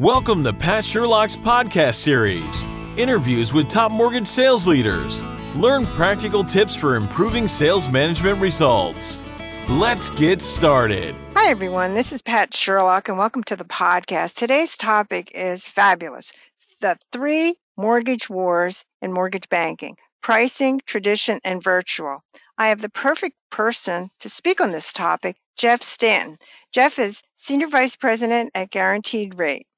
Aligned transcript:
Welcome 0.00 0.42
to 0.42 0.52
Pat 0.52 0.84
Sherlock's 0.84 1.36
podcast 1.36 1.94
series 1.94 2.66
interviews 2.96 3.52
with 3.52 3.68
top 3.68 3.92
mortgage 3.92 4.26
sales 4.26 4.66
leaders. 4.66 5.22
Learn 5.54 5.86
practical 5.86 6.42
tips 6.42 6.74
for 6.74 6.96
improving 6.96 7.46
sales 7.46 7.88
management 7.88 8.40
results. 8.40 9.22
Let's 9.68 10.10
get 10.10 10.42
started. 10.42 11.14
Hi, 11.34 11.48
everyone. 11.48 11.94
This 11.94 12.12
is 12.12 12.22
Pat 12.22 12.52
Sherlock, 12.52 13.08
and 13.08 13.16
welcome 13.16 13.44
to 13.44 13.54
the 13.54 13.64
podcast. 13.64 14.34
Today's 14.34 14.76
topic 14.76 15.30
is 15.32 15.64
fabulous 15.64 16.32
the 16.80 16.98
three 17.12 17.54
mortgage 17.76 18.28
wars 18.28 18.84
in 19.00 19.12
mortgage 19.12 19.48
banking 19.48 19.96
pricing, 20.22 20.80
tradition, 20.86 21.38
and 21.44 21.62
virtual. 21.62 22.24
I 22.58 22.70
have 22.70 22.82
the 22.82 22.88
perfect 22.88 23.36
person 23.50 24.10
to 24.18 24.28
speak 24.28 24.60
on 24.60 24.72
this 24.72 24.92
topic, 24.92 25.36
Jeff 25.56 25.84
Stanton. 25.84 26.36
Jeff 26.72 26.98
is 26.98 27.22
Senior 27.36 27.68
Vice 27.68 27.94
President 27.94 28.50
at 28.56 28.72
Guaranteed 28.72 29.38
Rate. 29.38 29.68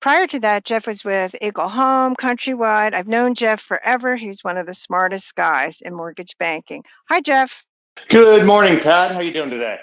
Prior 0.00 0.28
to 0.28 0.38
that, 0.40 0.64
Jeff 0.64 0.86
was 0.86 1.04
with 1.04 1.34
Eagle 1.42 1.68
Home, 1.68 2.14
Countrywide. 2.14 2.94
I've 2.94 3.08
known 3.08 3.34
Jeff 3.34 3.60
forever. 3.60 4.14
He's 4.14 4.44
one 4.44 4.56
of 4.56 4.66
the 4.66 4.74
smartest 4.74 5.34
guys 5.34 5.80
in 5.80 5.92
mortgage 5.92 6.36
banking. 6.38 6.84
Hi, 7.08 7.20
Jeff. 7.20 7.64
Good 8.08 8.46
morning, 8.46 8.78
Pat. 8.78 9.10
How 9.10 9.18
are 9.18 9.22
you 9.24 9.32
doing 9.32 9.50
today? 9.50 9.76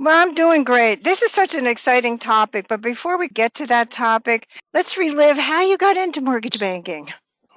Well, 0.00 0.20
I'm 0.20 0.34
doing 0.34 0.64
great. 0.64 1.04
This 1.04 1.22
is 1.22 1.30
such 1.30 1.54
an 1.54 1.68
exciting 1.68 2.18
topic, 2.18 2.66
but 2.68 2.80
before 2.80 3.16
we 3.16 3.28
get 3.28 3.54
to 3.54 3.66
that 3.68 3.92
topic, 3.92 4.48
let's 4.74 4.98
relive 4.98 5.38
how 5.38 5.62
you 5.62 5.78
got 5.78 5.96
into 5.96 6.20
mortgage 6.20 6.58
banking. 6.58 7.12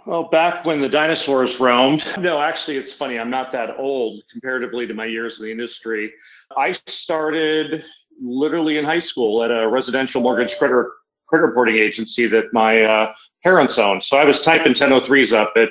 Well, 0.06 0.24
back 0.26 0.66
when 0.66 0.82
the 0.82 0.90
dinosaurs 0.90 1.60
roamed. 1.60 2.06
No, 2.20 2.40
actually, 2.40 2.78
it's 2.78 2.94
funny. 2.94 3.18
I'm 3.18 3.32
not 3.32 3.52
that 3.54 3.80
old 3.80 4.22
comparatively 4.32 4.86
to 4.86 4.94
my 4.94 5.06
years 5.06 5.40
in 5.40 5.46
the 5.46 5.52
industry. 5.52 6.14
I 6.56 6.78
started 6.86 7.84
literally 8.22 8.78
in 8.78 8.86
high 8.86 9.00
school 9.00 9.44
at 9.44 9.50
a 9.50 9.68
residential 9.68 10.22
mortgage 10.22 10.60
credit 10.60 10.86
credit 11.28 11.48
reporting 11.48 11.78
agency 11.78 12.28
that 12.28 12.54
my 12.54 12.82
uh, 12.82 13.14
parents 13.44 13.78
owned. 13.78 14.04
So 14.04 14.18
I 14.18 14.26
was 14.26 14.42
typing 14.42 14.74
1003s 14.74 15.34
up 15.34 15.54
at 15.56 15.70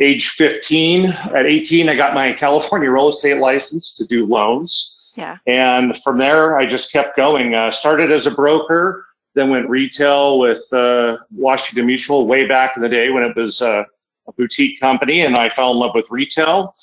age 0.00 0.30
15. 0.30 1.06
At 1.06 1.46
18, 1.46 1.88
I 1.88 1.94
got 1.94 2.14
my 2.14 2.32
California 2.32 2.90
real 2.90 3.08
estate 3.08 3.38
license 3.38 3.94
to 3.94 4.06
do 4.06 4.26
loans. 4.26 5.12
Yeah. 5.16 5.38
And 5.46 5.96
from 6.02 6.18
there, 6.18 6.58
I 6.58 6.66
just 6.66 6.92
kept 6.92 7.16
going. 7.16 7.54
Uh, 7.54 7.70
started 7.70 8.10
as 8.10 8.26
a 8.26 8.30
broker, 8.30 9.06
then 9.34 9.50
went 9.50 9.68
retail 9.68 10.38
with 10.38 10.70
uh, 10.72 11.18
Washington 11.30 11.86
Mutual 11.86 12.26
way 12.26 12.46
back 12.46 12.76
in 12.76 12.82
the 12.82 12.88
day 12.88 13.10
when 13.10 13.22
it 13.22 13.36
was 13.36 13.60
uh, 13.60 13.84
a 14.26 14.32
boutique 14.32 14.80
company, 14.80 15.20
and 15.20 15.36
I 15.36 15.48
fell 15.48 15.72
in 15.72 15.78
love 15.78 15.92
with 15.94 16.06
retail. 16.10 16.74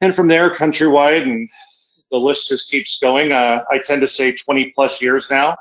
And 0.00 0.14
from 0.14 0.28
there, 0.28 0.54
countrywide, 0.54 1.22
and 1.22 1.48
the 2.10 2.18
list 2.18 2.48
just 2.48 2.70
keeps 2.70 2.98
going. 2.98 3.32
Uh, 3.32 3.64
I 3.70 3.78
tend 3.78 4.00
to 4.02 4.08
say 4.08 4.32
20 4.32 4.72
plus 4.74 5.02
years 5.02 5.30
now. 5.30 5.56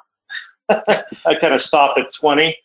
I 0.69 1.35
kind 1.39 1.53
of 1.53 1.61
stop 1.61 1.97
at 1.97 2.13
20. 2.13 2.55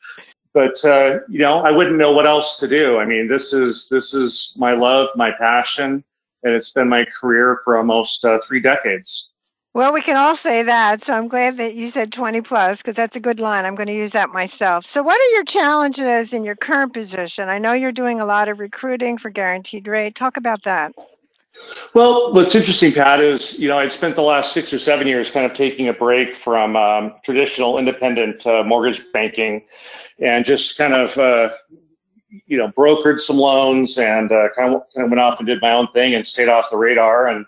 But 0.54 0.84
uh, 0.84 1.20
you 1.28 1.38
know, 1.38 1.60
I 1.60 1.70
wouldn't 1.70 1.96
know 1.96 2.12
what 2.12 2.26
else 2.26 2.58
to 2.60 2.68
do. 2.68 2.98
I 2.98 3.06
mean, 3.06 3.26
this 3.28 3.52
is 3.52 3.88
this 3.88 4.12
is 4.12 4.52
my 4.56 4.72
love, 4.72 5.08
my 5.16 5.30
passion, 5.30 6.04
and 6.42 6.54
it's 6.54 6.72
been 6.72 6.88
my 6.88 7.06
career 7.06 7.60
for 7.64 7.78
almost 7.78 8.24
uh, 8.24 8.38
three 8.46 8.60
decades. 8.60 9.30
Well, 9.74 9.94
we 9.94 10.02
can 10.02 10.18
all 10.18 10.36
say 10.36 10.62
that. 10.64 11.02
So 11.02 11.14
I'm 11.14 11.28
glad 11.28 11.56
that 11.56 11.74
you 11.74 11.88
said 11.88 12.12
20 12.12 12.42
plus 12.42 12.82
because 12.82 12.94
that's 12.94 13.16
a 13.16 13.20
good 13.20 13.40
line. 13.40 13.64
I'm 13.64 13.74
going 13.74 13.86
to 13.86 13.94
use 13.94 14.12
that 14.12 14.28
myself. 14.28 14.84
So, 14.84 15.02
what 15.02 15.18
are 15.18 15.34
your 15.34 15.44
challenges 15.44 16.34
in 16.34 16.44
your 16.44 16.56
current 16.56 16.92
position? 16.92 17.48
I 17.48 17.56
know 17.56 17.72
you're 17.72 17.90
doing 17.90 18.20
a 18.20 18.26
lot 18.26 18.50
of 18.50 18.60
recruiting 18.60 19.16
for 19.16 19.30
Guaranteed 19.30 19.88
Rate. 19.88 20.14
Talk 20.14 20.36
about 20.36 20.64
that. 20.64 20.92
Well, 21.94 22.32
what's 22.32 22.54
interesting, 22.54 22.92
Pat, 22.92 23.20
is 23.20 23.58
you 23.58 23.68
know 23.68 23.78
I'd 23.78 23.92
spent 23.92 24.16
the 24.16 24.22
last 24.22 24.52
six 24.52 24.72
or 24.72 24.78
seven 24.78 25.06
years 25.06 25.30
kind 25.30 25.44
of 25.44 25.56
taking 25.56 25.88
a 25.88 25.92
break 25.92 26.34
from 26.34 26.76
um, 26.76 27.14
traditional 27.22 27.78
independent 27.78 28.46
uh, 28.46 28.62
mortgage 28.64 29.02
banking, 29.12 29.64
and 30.18 30.44
just 30.44 30.76
kind 30.76 30.94
of 30.94 31.16
uh, 31.18 31.50
you 32.46 32.56
know 32.56 32.68
brokered 32.68 33.20
some 33.20 33.36
loans 33.36 33.98
and 33.98 34.32
uh, 34.32 34.48
kind 34.56 34.74
of 34.74 34.82
kind 34.94 35.04
of 35.04 35.10
went 35.10 35.20
off 35.20 35.38
and 35.38 35.46
did 35.46 35.60
my 35.60 35.72
own 35.72 35.88
thing 35.92 36.14
and 36.14 36.26
stayed 36.26 36.48
off 36.48 36.70
the 36.70 36.76
radar. 36.76 37.28
And 37.28 37.44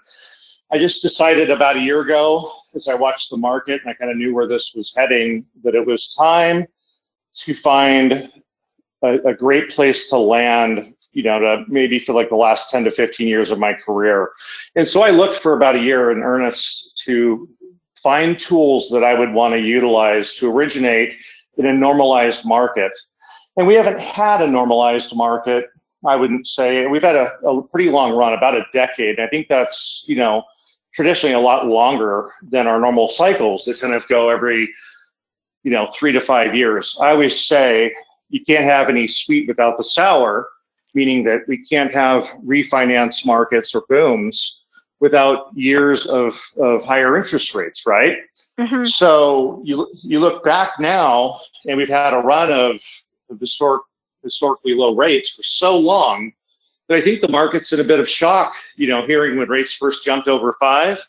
I 0.71 0.78
just 0.78 1.03
decided 1.03 1.50
about 1.50 1.77
a 1.77 1.81
year 1.81 2.00
ago, 2.00 2.50
as 2.75 2.89
I 2.89 2.94
watched 2.94 3.31
the 3.31 3.37
market 3.37 3.81
and 3.83 3.91
I 3.91 3.94
kind 3.94 4.10
of 4.10 4.16
knew 4.16 4.34
where 4.34 4.47
this 4.47 4.75
was 4.75 4.93
heading, 4.94 5.47
that 5.62 5.75
it 5.75 5.87
was 5.87 6.15
time 6.15 6.66
to 7.37 7.55
find 7.55 8.31
a, 9.03 9.19
a 9.28 9.34
great 9.34 9.71
place 9.71 10.09
to 10.10 10.19
land 10.19 10.94
you 11.15 11.23
know, 11.23 11.39
to 11.39 11.65
maybe 11.69 11.99
for 11.99 12.13
like 12.13 12.29
the 12.29 12.37
last 12.37 12.71
10 12.71 12.85
to 12.85 12.91
15 12.91 13.27
years 13.27 13.51
of 13.51 13.59
my 13.59 13.73
career. 13.73 14.33
And 14.77 14.89
so 14.89 15.03
I 15.03 15.11
looked 15.11 15.37
for 15.37 15.55
about 15.55 15.77
a 15.77 15.81
year 15.81 16.11
in 16.11 16.19
earnest 16.19 17.01
to 17.05 17.49
find 18.03 18.39
tools 18.39 18.91
that 18.91 19.03
I 19.03 19.19
would 19.19 19.33
want 19.33 19.55
to 19.55 19.61
utilize 19.61 20.35
to 20.35 20.51
originate 20.51 21.15
in 21.57 21.67
a 21.67 21.73
normalized 21.73 22.45
market. 22.45 22.93
And 23.57 23.67
we 23.67 23.75
haven't 23.75 24.01
had 24.01 24.43
a 24.43 24.47
normalized 24.47 25.15
market, 25.15 25.67
I 26.05 26.17
wouldn't 26.17 26.47
say. 26.47 26.87
We've 26.87 27.03
had 27.03 27.17
a, 27.17 27.31
a 27.47 27.63
pretty 27.63 27.91
long 27.91 28.13
run, 28.13 28.35
about 28.35 28.57
a 28.57 28.67
decade. 28.73 29.21
I 29.21 29.29
think 29.29 29.47
that's, 29.49 30.05
you 30.07 30.17
know, 30.17 30.43
traditionally 30.93 31.35
a 31.35 31.41
lot 31.41 31.67
longer 31.67 32.31
than 32.43 32.67
our 32.67 32.81
normal 32.81 33.09
cycles 33.09 33.65
that 33.65 33.81
kind 33.81 33.95
of 33.95 34.07
go 34.09 34.29
every, 34.29 34.69
you 35.63 35.71
know, 35.71 35.89
three 35.95 36.13
to 36.13 36.21
five 36.21 36.55
years. 36.55 36.99
I 37.01 37.11
always 37.11 37.41
say 37.41 37.95
you 38.29 38.43
can't 38.45 38.65
have 38.65 38.89
any 38.89 39.07
sweet 39.07 39.47
without 39.47 39.79
the 39.79 39.85
sour 39.85 40.49
meaning 40.94 41.25
that 41.25 41.41
we 41.49 41.59
can't 41.59 41.93
have 41.93 42.25
refinance 42.44 43.27
markets 43.27 43.75
or 43.75 43.82
booms 43.88 44.62
without 45.00 45.49
years 45.55 46.06
of, 46.06 46.41
of 46.59 46.84
higher 46.84 47.16
interest 47.16 47.55
rates, 47.55 47.84
right? 47.87 48.19
Mm-hmm. 48.59 48.87
So 48.87 49.60
you 49.65 49.88
you 50.03 50.19
look 50.19 50.44
back 50.44 50.71
now, 50.78 51.41
and 51.66 51.77
we've 51.77 51.88
had 51.88 52.15
a 52.15 52.19
run 52.19 52.53
of, 52.53 52.81
of 53.31 53.41
historic 53.41 53.83
historically 54.22 54.75
low 54.75 54.94
rates 54.94 55.31
for 55.31 55.43
so 55.43 55.77
long 55.77 56.33
that 56.88 56.97
I 56.97 57.00
think 57.00 57.21
the 57.21 57.28
market's 57.28 57.72
in 57.72 57.81
a 57.81 57.84
bit 57.84 58.00
of 58.00 58.09
shock. 58.09 58.54
You 58.77 58.88
know, 58.88 59.06
hearing 59.06 59.38
when 59.38 59.49
rates 59.49 59.75
first 59.75 60.04
jumped 60.04 60.28
over 60.28 60.54
five, 60.60 61.06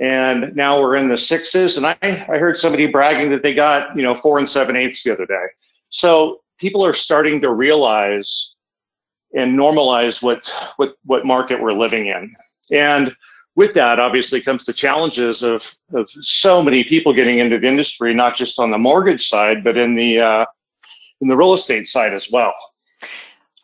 and 0.00 0.54
now 0.56 0.80
we're 0.80 0.96
in 0.96 1.08
the 1.08 1.18
sixes. 1.18 1.76
And 1.76 1.86
I 1.86 1.96
I 2.02 2.38
heard 2.38 2.56
somebody 2.56 2.86
bragging 2.86 3.30
that 3.30 3.42
they 3.42 3.54
got 3.54 3.96
you 3.96 4.02
know 4.02 4.14
four 4.14 4.38
and 4.38 4.48
seven 4.48 4.76
eighths 4.76 5.04
the 5.04 5.12
other 5.12 5.26
day. 5.26 5.46
So 5.90 6.40
people 6.58 6.84
are 6.84 6.94
starting 6.94 7.40
to 7.40 7.52
realize 7.52 8.49
and 9.34 9.58
normalize 9.58 10.22
what 10.22 10.50
what 10.76 10.94
what 11.04 11.24
market 11.24 11.60
we're 11.60 11.72
living 11.72 12.06
in. 12.06 12.34
And 12.72 13.14
with 13.56 13.74
that, 13.74 13.98
obviously, 13.98 14.40
comes 14.40 14.64
the 14.64 14.72
challenges 14.72 15.42
of 15.42 15.74
of 15.92 16.08
so 16.22 16.62
many 16.62 16.84
people 16.84 17.12
getting 17.12 17.38
into 17.38 17.58
the 17.58 17.68
industry, 17.68 18.14
not 18.14 18.36
just 18.36 18.58
on 18.58 18.70
the 18.70 18.78
mortgage 18.78 19.28
side, 19.28 19.64
but 19.64 19.76
in 19.76 19.94
the 19.94 20.20
uh, 20.20 20.46
in 21.20 21.28
the 21.28 21.36
real 21.36 21.54
estate 21.54 21.86
side 21.88 22.14
as 22.14 22.30
well. 22.30 22.54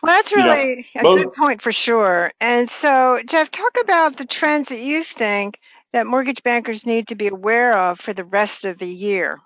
Well, 0.02 0.14
that's 0.14 0.34
really 0.34 0.86
you 0.94 1.02
know, 1.02 1.14
a 1.14 1.16
good 1.16 1.32
point 1.32 1.62
for 1.62 1.72
sure. 1.72 2.32
And 2.40 2.68
so, 2.68 3.20
Jeff, 3.26 3.50
talk 3.50 3.76
about 3.80 4.16
the 4.16 4.26
trends 4.26 4.68
that 4.68 4.80
you 4.80 5.02
think 5.02 5.58
that 5.92 6.06
mortgage 6.06 6.42
bankers 6.42 6.84
need 6.84 7.08
to 7.08 7.14
be 7.14 7.28
aware 7.28 7.76
of 7.76 7.98
for 7.98 8.12
the 8.12 8.24
rest 8.24 8.64
of 8.64 8.78
the 8.78 8.88
year. 8.88 9.38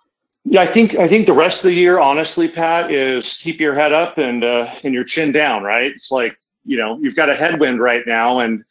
Yeah, 0.45 0.62
I 0.62 0.67
think 0.67 0.97
I 0.97 1.06
think 1.06 1.27
the 1.27 1.33
rest 1.33 1.59
of 1.59 1.65
the 1.65 1.75
year, 1.75 1.99
honestly, 1.99 2.49
Pat, 2.49 2.91
is 2.91 3.34
keep 3.34 3.61
your 3.61 3.75
head 3.75 3.93
up 3.93 4.19
and 4.19 4.43
uh, 4.43 4.73
and 4.83 4.95
your 4.95 5.05
chin 5.05 5.33
down. 5.33 5.62
Right? 5.62 5.93
It's 5.95 6.11
like 6.11 6.37
you 6.65 6.78
know 6.78 6.99
you've 7.01 7.17
got 7.17 7.28
a 7.28 7.34
headwind 7.34 7.81
right 7.81 8.06
now, 8.06 8.41
and 8.41 8.65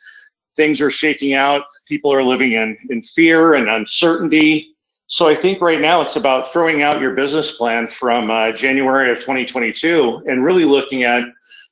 things 0.55 0.81
are 0.81 0.89
shaking 0.89 1.33
out. 1.35 1.63
People 1.87 2.11
are 2.11 2.23
living 2.23 2.53
in 2.53 2.77
in 2.89 3.03
fear 3.03 3.53
and 3.53 3.69
uncertainty. 3.69 4.75
So 5.07 5.27
I 5.27 5.35
think 5.35 5.61
right 5.61 5.81
now 5.81 6.01
it's 6.01 6.15
about 6.15 6.51
throwing 6.51 6.83
out 6.83 7.01
your 7.01 7.15
business 7.15 7.51
plan 7.51 7.87
from 7.87 8.29
uh, 8.29 8.51
January 8.51 9.11
of 9.11 9.17
2022 9.17 10.23
and 10.27 10.43
really 10.43 10.65
looking 10.65 11.03
at 11.03 11.23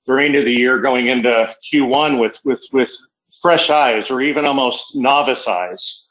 the 0.06 0.14
remainder 0.14 0.40
of 0.40 0.46
the 0.46 0.54
year 0.54 0.80
going 0.80 1.08
into 1.08 1.56
Q1 1.72 2.20
with 2.20 2.40
with 2.46 2.64
with 2.72 2.92
fresh 3.42 3.70
eyes 3.70 4.10
or 4.10 4.22
even 4.22 4.46
almost 4.46 4.96
novice 4.96 5.48
eyes, 5.48 6.08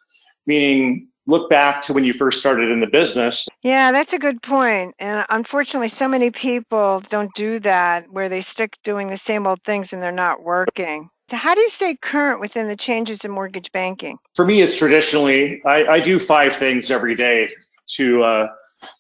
meaning 0.47 1.09
look 1.27 1.51
back 1.51 1.85
to 1.85 1.93
when 1.93 2.05
you 2.05 2.13
first 2.13 2.41
started 2.41 2.71
in 2.71 2.81
the 2.81 2.87
business. 2.87 3.47
Yeah, 3.63 3.93
that's 3.93 4.13
a 4.13 4.19
good 4.19 4.43
point. 4.43 4.95
And 4.99 5.25
unfortunately, 5.29 5.89
so 5.89 6.09
many 6.09 6.31
people 6.31 7.03
don't 7.09 7.33
do 7.35 7.59
that 7.61 8.11
where 8.11 8.29
they 8.29 8.41
stick 8.41 8.75
doing 8.85 9.09
the 9.09 9.19
same 9.19 9.47
old 9.47 9.63
things 9.65 9.93
and 9.93 10.03
they're 10.03 10.13
not 10.13 10.43
working. 10.43 11.11
So, 11.29 11.37
how 11.37 11.57
do 11.57 11.61
you 11.61 11.71
stay 11.71 11.97
current 11.97 12.41
within 12.41 12.69
the 12.69 12.77
changes 12.77 13.25
in 13.25 13.33
mortgage 13.33 13.73
banking? 13.73 14.17
For 14.37 14.45
me, 14.45 14.63
it's 14.63 14.77
traditionally, 14.77 15.61
I, 15.65 15.85
I 15.87 16.01
do 16.01 16.21
five 16.21 16.55
things 16.55 16.91
every 16.93 17.17
day 17.17 17.49
to 17.97 18.23
uh, 18.23 18.49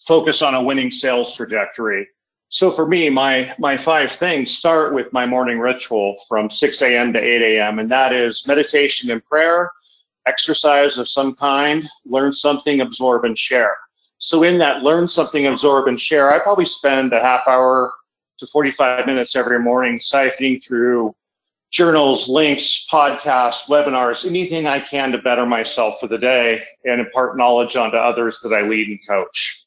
focus 0.07 0.43
on 0.43 0.55
a 0.55 0.63
winning 0.63 0.91
sales 0.91 1.37
trajectory. 1.37 2.09
So 2.49 2.71
for 2.71 2.87
me, 2.87 3.11
my 3.11 3.55
my 3.59 3.77
five 3.77 4.11
things 4.11 4.51
start 4.51 4.95
with 4.95 5.13
my 5.13 5.27
morning 5.27 5.59
ritual 5.59 6.17
from 6.29 6.49
6 6.49 6.83
a.m. 6.83 7.13
to 7.13 7.19
8 7.19 7.43
a.m. 7.43 7.79
and 7.79 7.91
that 7.91 8.13
is 8.13 8.47
meditation 8.47 9.11
and 9.11 9.25
prayer, 9.25 9.71
exercise 10.27 10.99
of 10.99 11.09
some 11.09 11.35
kind, 11.35 11.89
learn 12.05 12.33
something, 12.33 12.81
absorb, 12.81 13.25
and 13.25 13.39
share. 13.39 13.77
So 14.19 14.43
in 14.43 14.59
that 14.59 14.83
learn 14.83 15.09
something, 15.09 15.47
absorb, 15.47 15.89
and 15.89 16.01
share, 16.01 16.33
I 16.33 16.39
probably 16.39 16.65
spend 16.65 17.13
a 17.13 17.21
half 17.21 17.43
hour 17.47 17.93
to 18.39 18.47
45 18.47 19.07
minutes 19.07 19.37
every 19.37 19.59
morning 19.59 19.99
siphoning 19.99 20.63
through 20.63 21.15
journals, 21.71 22.29
links, 22.29 22.87
podcasts, 22.91 23.67
webinars, 23.67 24.27
anything 24.27 24.67
I 24.67 24.81
can 24.81 25.13
to 25.13 25.19
better 25.19 25.45
myself 25.45 26.01
for 26.01 26.07
the 26.07 26.19
day 26.19 26.63
and 26.85 27.01
impart 27.01 27.37
knowledge 27.37 27.77
onto 27.77 27.97
others 27.97 28.41
that 28.41 28.53
I 28.53 28.63
lead 28.63 28.89
and 28.89 28.99
coach. 29.09 29.67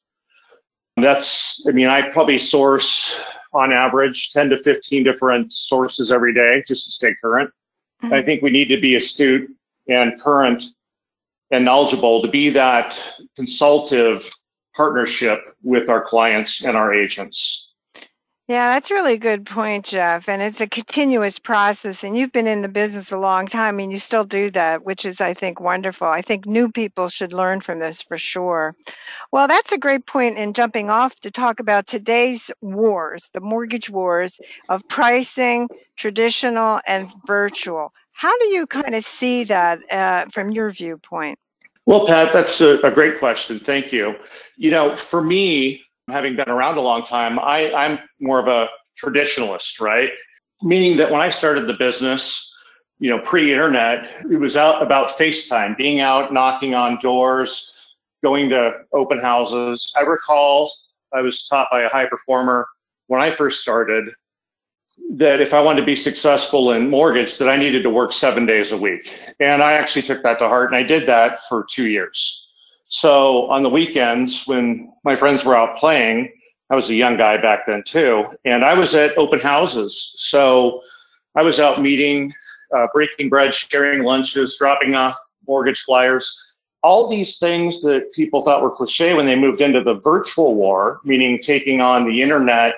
That's, 0.97 1.63
I 1.67 1.71
mean, 1.71 1.87
I 1.87 2.09
probably 2.09 2.37
source 2.37 3.19
on 3.53 3.71
average 3.71 4.31
10 4.31 4.49
to 4.49 4.57
15 4.57 5.03
different 5.03 5.53
sources 5.53 6.11
every 6.11 6.33
day 6.33 6.63
just 6.67 6.85
to 6.85 6.91
stay 6.91 7.13
current. 7.21 7.49
Mm-hmm. 8.03 8.13
I 8.13 8.23
think 8.23 8.41
we 8.41 8.49
need 8.49 8.69
to 8.69 8.79
be 8.79 8.95
astute 8.95 9.49
and 9.89 10.21
current 10.21 10.63
and 11.51 11.65
knowledgeable 11.65 12.21
to 12.21 12.27
be 12.27 12.49
that 12.51 13.01
consultative 13.35 14.29
partnership 14.75 15.39
with 15.63 15.89
our 15.89 16.01
clients 16.01 16.63
and 16.63 16.77
our 16.77 16.93
agents. 16.93 17.69
Yeah, 18.47 18.73
that's 18.73 18.89
really 18.89 19.13
a 19.13 19.19
good 19.19 19.45
point, 19.45 19.85
Jeff. 19.85 20.27
And 20.27 20.41
it's 20.41 20.59
a 20.59 20.65
continuous 20.65 21.37
process. 21.37 22.03
And 22.03 22.17
you've 22.17 22.31
been 22.31 22.47
in 22.47 22.63
the 22.63 22.67
business 22.67 23.11
a 23.11 23.17
long 23.19 23.45
time 23.45 23.79
and 23.79 23.91
you 23.91 23.99
still 23.99 24.23
do 24.23 24.49
that, 24.51 24.83
which 24.83 25.05
is, 25.05 25.21
I 25.21 25.35
think, 25.35 25.59
wonderful. 25.59 26.07
I 26.07 26.23
think 26.23 26.47
new 26.47 26.71
people 26.71 27.09
should 27.09 27.31
learn 27.31 27.61
from 27.61 27.77
this 27.77 28.01
for 28.01 28.17
sure. 28.17 28.75
Well, 29.31 29.47
that's 29.47 29.71
a 29.71 29.77
great 29.77 30.07
point 30.07 30.39
in 30.39 30.53
jumping 30.53 30.89
off 30.89 31.19
to 31.19 31.29
talk 31.29 31.59
about 31.59 31.85
today's 31.85 32.49
wars, 32.59 33.29
the 33.33 33.39
mortgage 33.39 33.91
wars 33.91 34.39
of 34.67 34.81
pricing, 34.87 35.69
traditional 35.95 36.81
and 36.87 37.11
virtual. 37.27 37.93
How 38.19 38.37
do 38.39 38.47
you 38.47 38.67
kind 38.67 38.95
of 38.95 39.05
see 39.05 39.45
that 39.45 39.79
uh, 39.89 40.25
from 40.29 40.51
your 40.51 40.71
viewpoint? 40.71 41.39
Well, 41.85 42.05
Pat, 42.05 42.33
that's 42.33 42.59
a, 42.59 42.77
a 42.81 42.91
great 42.91 43.17
question. 43.17 43.61
Thank 43.61 43.93
you. 43.93 44.13
You 44.57 44.71
know, 44.71 44.97
for 44.97 45.23
me, 45.23 45.81
having 46.09 46.35
been 46.35 46.49
around 46.49 46.77
a 46.77 46.81
long 46.81 47.05
time, 47.05 47.39
I, 47.39 47.73
I'm 47.73 47.97
more 48.19 48.37
of 48.37 48.49
a 48.49 48.67
traditionalist, 49.01 49.79
right? 49.79 50.09
Meaning 50.61 50.97
that 50.97 51.09
when 51.09 51.21
I 51.21 51.29
started 51.29 51.65
the 51.65 51.75
business, 51.75 52.53
you 52.97 53.09
know, 53.09 53.19
pre-internet, 53.19 54.25
it 54.29 54.35
was 54.35 54.57
out 54.57 54.83
about 54.83 55.17
FaceTime, 55.17 55.77
being 55.77 56.01
out 56.01 56.33
knocking 56.33 56.73
on 56.73 56.99
doors, 57.01 57.71
going 58.21 58.49
to 58.49 58.81
open 58.91 59.21
houses. 59.21 59.93
I 59.97 60.01
recall 60.01 60.73
I 61.13 61.21
was 61.21 61.47
taught 61.47 61.69
by 61.71 61.83
a 61.83 61.89
high 61.89 62.07
performer 62.07 62.67
when 63.07 63.21
I 63.21 63.31
first 63.31 63.61
started 63.61 64.09
that 65.15 65.41
if 65.41 65.53
I 65.53 65.61
wanted 65.61 65.81
to 65.81 65.85
be 65.85 65.95
successful 65.95 66.71
in 66.71 66.89
mortgage, 66.89 67.37
that 67.37 67.49
I 67.49 67.57
needed 67.57 67.83
to 67.83 67.89
work 67.89 68.13
seven 68.13 68.45
days 68.45 68.71
a 68.71 68.77
week. 68.77 69.11
And 69.39 69.63
I 69.63 69.73
actually 69.73 70.03
took 70.03 70.23
that 70.23 70.39
to 70.39 70.47
heart 70.47 70.71
and 70.71 70.75
I 70.75 70.83
did 70.83 71.07
that 71.07 71.39
for 71.47 71.65
two 71.69 71.87
years. 71.87 72.47
So 72.89 73.49
on 73.49 73.63
the 73.63 73.69
weekends, 73.69 74.45
when 74.47 74.91
my 75.03 75.15
friends 75.15 75.45
were 75.45 75.55
out 75.55 75.77
playing, 75.77 76.31
I 76.71 76.75
was 76.75 76.89
a 76.89 76.95
young 76.95 77.17
guy 77.17 77.37
back 77.37 77.65
then 77.65 77.83
too, 77.83 78.25
and 78.45 78.63
I 78.63 78.73
was 78.75 78.93
at 78.93 79.17
open 79.17 79.39
houses. 79.39 80.13
So 80.17 80.81
I 81.35 81.41
was 81.41 81.59
out 81.59 81.81
meeting, 81.81 82.31
uh, 82.75 82.87
breaking 82.93 83.29
bread, 83.29 83.53
sharing 83.53 84.03
lunches, 84.03 84.55
dropping 84.57 84.93
off 84.95 85.15
mortgage 85.47 85.81
flyers. 85.81 86.31
All 86.83 87.09
these 87.09 87.39
things 87.39 87.81
that 87.81 88.11
people 88.13 88.43
thought 88.43 88.61
were 88.61 88.71
cliche 88.71 89.13
when 89.15 89.25
they 89.25 89.35
moved 89.35 89.61
into 89.61 89.83
the 89.83 89.95
virtual 89.95 90.55
war, 90.55 90.99
meaning 91.03 91.39
taking 91.41 91.81
on 91.81 92.07
the 92.07 92.21
internet 92.21 92.75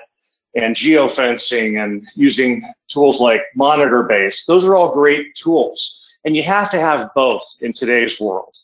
and 0.54 0.76
geofencing 0.76 1.82
and 1.82 2.06
using 2.14 2.62
tools 2.88 3.20
like 3.20 3.40
MonitorBase. 3.56 4.44
Those 4.46 4.64
are 4.64 4.74
all 4.74 4.92
great 4.92 5.34
tools. 5.34 5.98
And 6.24 6.36
you 6.36 6.42
have 6.42 6.70
to 6.70 6.80
have 6.80 7.10
both 7.14 7.44
in 7.60 7.72
today's 7.72 8.20
world. 8.20 8.54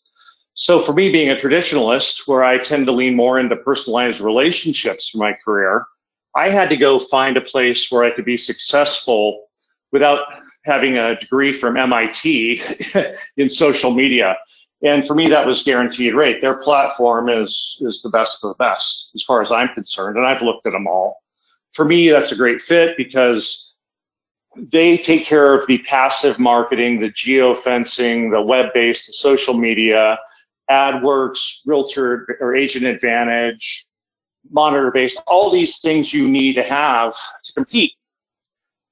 So 0.55 0.81
for 0.81 0.93
me, 0.93 1.11
being 1.11 1.31
a 1.31 1.37
traditionalist, 1.37 2.27
where 2.27 2.45
I 2.45 2.59
tend 2.59 2.87
to 2.87 2.93
lean 2.93 3.15
more 3.15 3.39
into 3.39 3.57
personalized 3.57 4.21
relationships 4.21 5.09
for 5.09 5.19
my 5.19 5.33
career, 5.45 5.87
I 6.35 6.51
had 6.51 6.69
to 6.71 6.77
go 6.77 6.99
find 6.99 7.37
a 7.37 7.41
place 7.41 7.91
where 7.91 8.05
I 8.05 8.11
could 8.11 8.25
be 8.25 8.37
successful 8.37 9.47
without 9.93 10.27
having 10.65 10.99
a 10.99 11.19
degree 11.19 11.53
from 11.53 11.77
MIT 11.77 12.63
in 13.37 13.49
social 13.49 13.93
media. 13.93 14.37
And 14.83 15.07
for 15.07 15.15
me, 15.15 15.29
that 15.29 15.47
was 15.47 15.63
guaranteed 15.63 16.15
rate. 16.15 16.41
Their 16.41 16.57
platform 16.57 17.29
is, 17.29 17.79
is 17.81 18.03
the 18.03 18.11
best 18.11 18.45
of 18.45 18.49
the 18.49 18.63
best 18.63 19.11
as 19.15 19.23
far 19.23 19.41
as 19.41 19.51
I'm 19.51 19.69
concerned. 19.75 20.17
And 20.17 20.27
I've 20.27 20.43
looked 20.43 20.67
at 20.67 20.73
them 20.73 20.87
all. 20.87 21.23
For 21.73 21.85
me, 21.85 22.09
that's 22.11 22.33
a 22.33 22.37
great 22.37 22.61
fit 22.61 22.97
because 22.97 23.75
they 24.57 24.99
take 24.99 25.25
care 25.25 25.55
of 25.55 25.67
the 25.67 25.79
passive 25.79 26.39
marketing, 26.39 27.01
the 27.01 27.11
geofencing, 27.11 28.31
the 28.31 28.43
web-based, 28.43 29.07
the 29.07 29.13
social 29.13 29.55
media, 29.55 30.19
AdWorks, 30.71 31.61
Realtor 31.65 32.39
or 32.41 32.57
Agent 32.57 32.85
Advantage, 32.85 33.87
monitor 34.51 34.91
based, 34.91 35.21
all 35.27 35.51
these 35.51 35.79
things 35.79 36.13
you 36.13 36.29
need 36.29 36.55
to 36.55 36.63
have 36.63 37.15
to 37.45 37.53
compete. 37.53 37.93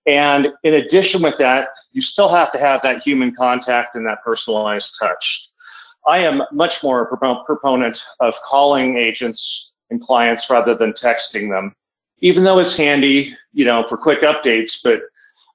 And 0.06 0.52
in 0.62 0.74
addition 0.74 1.22
with 1.22 1.36
that, 1.38 1.68
you 1.92 2.00
still 2.00 2.28
have 2.28 2.52
to 2.52 2.58
have 2.58 2.80
that 2.82 3.02
human 3.02 3.34
contact 3.34 3.96
and 3.96 4.06
that 4.06 4.22
personalized 4.22 4.96
touch. 4.98 5.50
I 6.06 6.18
am 6.18 6.42
much 6.52 6.84
more 6.84 7.02
a 7.02 7.44
proponent 7.44 8.00
of 8.20 8.34
calling 8.42 8.96
agents 8.96 9.72
and 9.90 10.00
clients 10.00 10.48
rather 10.48 10.74
than 10.76 10.92
texting 10.92 11.50
them, 11.50 11.74
even 12.18 12.44
though 12.44 12.58
it's 12.58 12.76
handy, 12.76 13.36
you 13.52 13.64
know, 13.64 13.86
for 13.88 13.96
quick 13.96 14.20
updates, 14.20 14.78
but 14.82 15.00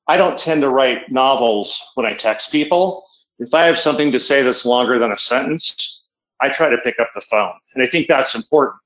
I 0.08 0.18
don't 0.18 0.38
tend 0.38 0.62
to 0.62 0.70
write 0.70 1.12
novels 1.12 1.80
when 1.96 2.06
I 2.06 2.14
text 2.14 2.52
people. 2.52 3.06
If 3.40 3.54
I 3.54 3.66
have 3.66 3.80
something 3.80 4.12
to 4.12 4.20
say 4.20 4.44
that's 4.44 4.66
longer 4.66 5.00
than 5.00 5.12
a 5.12 5.18
sentence, 5.18 6.04
I 6.40 6.50
try 6.50 6.70
to 6.70 6.78
pick 6.80 7.00
up 7.00 7.10
the 7.16 7.22
phone. 7.22 7.54
And 7.74 7.84
I 7.84 7.88
think 7.88 8.08
that's 8.08 8.36
important. 8.36 8.80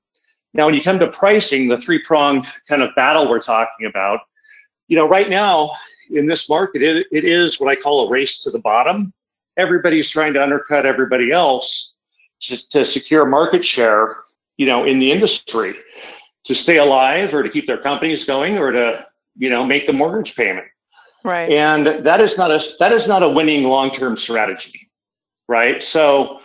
Now, 0.54 0.66
when 0.66 0.74
you 0.74 0.82
come 0.82 0.98
to 0.98 1.08
pricing, 1.08 1.68
the 1.68 1.76
three 1.76 2.02
pronged 2.02 2.46
kind 2.68 2.82
of 2.82 2.94
battle 2.94 3.28
we're 3.28 3.40
talking 3.40 3.86
about, 3.86 4.20
you 4.88 4.96
know, 4.96 5.08
right 5.08 5.28
now 5.28 5.70
in 6.10 6.26
this 6.26 6.48
market, 6.48 6.82
it, 6.82 7.06
it 7.12 7.24
is 7.24 7.60
what 7.60 7.70
I 7.70 7.76
call 7.76 8.06
a 8.06 8.10
race 8.10 8.38
to 8.40 8.50
the 8.50 8.58
bottom. 8.58 9.12
Everybody's 9.58 10.08
trying 10.08 10.32
to 10.34 10.42
undercut 10.42 10.86
everybody 10.86 11.32
else 11.32 11.94
to, 12.40 12.68
to 12.70 12.84
secure 12.84 13.26
market 13.26 13.64
share, 13.64 14.16
you 14.56 14.66
know, 14.66 14.84
in 14.84 14.98
the 14.98 15.10
industry 15.10 15.74
to 16.46 16.54
stay 16.54 16.78
alive 16.78 17.34
or 17.34 17.42
to 17.42 17.50
keep 17.50 17.66
their 17.66 17.78
companies 17.78 18.24
going 18.24 18.56
or 18.58 18.72
to, 18.72 19.06
you 19.36 19.50
know, 19.50 19.64
make 19.64 19.86
the 19.86 19.92
mortgage 19.92 20.34
payment. 20.34 20.66
Right. 21.24 21.50
And 21.50 22.04
that 22.06 22.20
is 22.20 22.38
not 22.38 22.50
a 22.50 22.62
that 22.78 22.92
is 22.92 23.08
not 23.08 23.22
a 23.22 23.28
winning 23.28 23.64
long-term 23.64 24.16
strategy. 24.16 24.88
Right. 25.48 25.82
So 25.82 26.40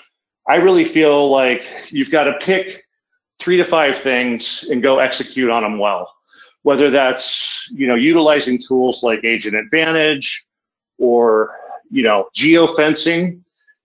I 0.47 0.55
really 0.55 0.85
feel 0.85 1.29
like 1.29 1.63
you've 1.89 2.11
got 2.11 2.23
to 2.25 2.33
pick 2.39 2.83
three 3.39 3.57
to 3.57 3.63
five 3.63 3.97
things 3.97 4.65
and 4.69 4.81
go 4.81 4.99
execute 4.99 5.49
on 5.49 5.63
them 5.63 5.77
well. 5.77 6.11
Whether 6.63 6.91
that's, 6.91 7.67
you 7.71 7.87
know, 7.87 7.95
utilizing 7.95 8.59
tools 8.59 9.01
like 9.01 9.23
Agent 9.23 9.55
Advantage 9.55 10.45
or, 10.99 11.55
you 11.89 12.03
know, 12.03 12.29
geofencing. 12.35 13.39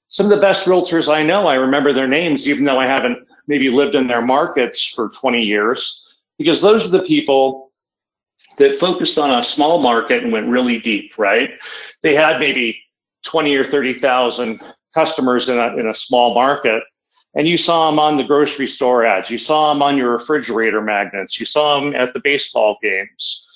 Some 0.08 0.26
of 0.26 0.30
the 0.30 0.40
best 0.40 0.66
realtors 0.66 1.12
I 1.12 1.22
know, 1.22 1.46
I 1.46 1.54
remember 1.54 1.92
their 1.92 2.06
names, 2.06 2.46
even 2.46 2.64
though 2.64 2.78
I 2.78 2.86
haven't 2.86 3.26
maybe 3.48 3.70
lived 3.70 3.94
in 3.94 4.06
their 4.06 4.22
markets 4.22 4.86
for 4.94 5.08
20 5.08 5.40
years, 5.40 6.02
because 6.38 6.60
those 6.60 6.84
are 6.84 6.88
the 6.88 7.02
people 7.02 7.72
that 8.58 8.78
focused 8.78 9.18
on 9.18 9.38
a 9.38 9.44
small 9.44 9.80
market 9.80 10.22
and 10.22 10.32
went 10.32 10.48
really 10.48 10.78
deep, 10.78 11.12
right? 11.18 11.50
They 12.02 12.14
had 12.14 12.40
maybe 12.40 12.80
20 13.24 13.54
or 13.56 13.64
30,000 13.64 14.60
customers 14.94 15.48
in 15.48 15.58
a, 15.58 15.76
in 15.76 15.88
a 15.88 15.94
small 15.94 16.34
market 16.34 16.82
and 17.34 17.46
you 17.46 17.58
saw 17.58 17.90
them 17.90 17.98
on 17.98 18.16
the 18.16 18.24
grocery 18.24 18.66
store 18.66 19.04
ads 19.04 19.28
you 19.28 19.36
saw 19.36 19.72
them 19.72 19.82
on 19.82 19.96
your 19.96 20.12
refrigerator 20.12 20.80
magnets 20.80 21.38
you 21.38 21.44
saw 21.44 21.78
them 21.78 21.94
at 21.94 22.14
the 22.14 22.20
baseball 22.20 22.78
games. 22.82 23.46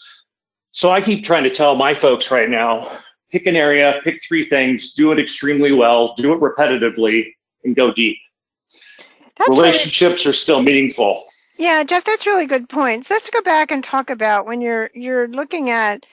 So 0.73 0.91
i 0.91 1.01
keep 1.01 1.25
trying 1.25 1.45
to 1.45 1.51
tell 1.51 1.75
my 1.77 1.95
folks 1.95 2.31
right 2.31 2.51
now 2.51 2.99
pick 3.31 3.47
an 3.47 3.57
area 3.57 4.01
pick 4.05 4.21
three 4.23 4.47
things 4.47 4.93
do 4.93 5.13
it 5.13 5.19
extremely 5.19 5.73
well 5.73 6.15
do 6.17 6.33
it 6.35 6.41
repetitively 6.41 7.33
and 7.65 7.75
go 7.75 7.93
deep. 7.93 8.19
That's 9.39 9.49
relationships 9.49 10.27
really, 10.27 10.33
are 10.33 10.37
still 10.37 10.63
meaningful 10.63 11.25
yeah 11.61 11.85
jeff 11.85 12.05
that's 12.05 12.27
really 12.27 12.47
good 12.47 12.69
points 12.69 13.11
let's 13.11 13.31
go 13.31 13.43
back 13.43 13.71
and 13.71 13.85
talk 13.85 14.11
about 14.11 14.47
when 14.47 14.61
you're 14.61 14.91
you're 14.95 15.29
looking 15.29 15.71
at 15.71 16.05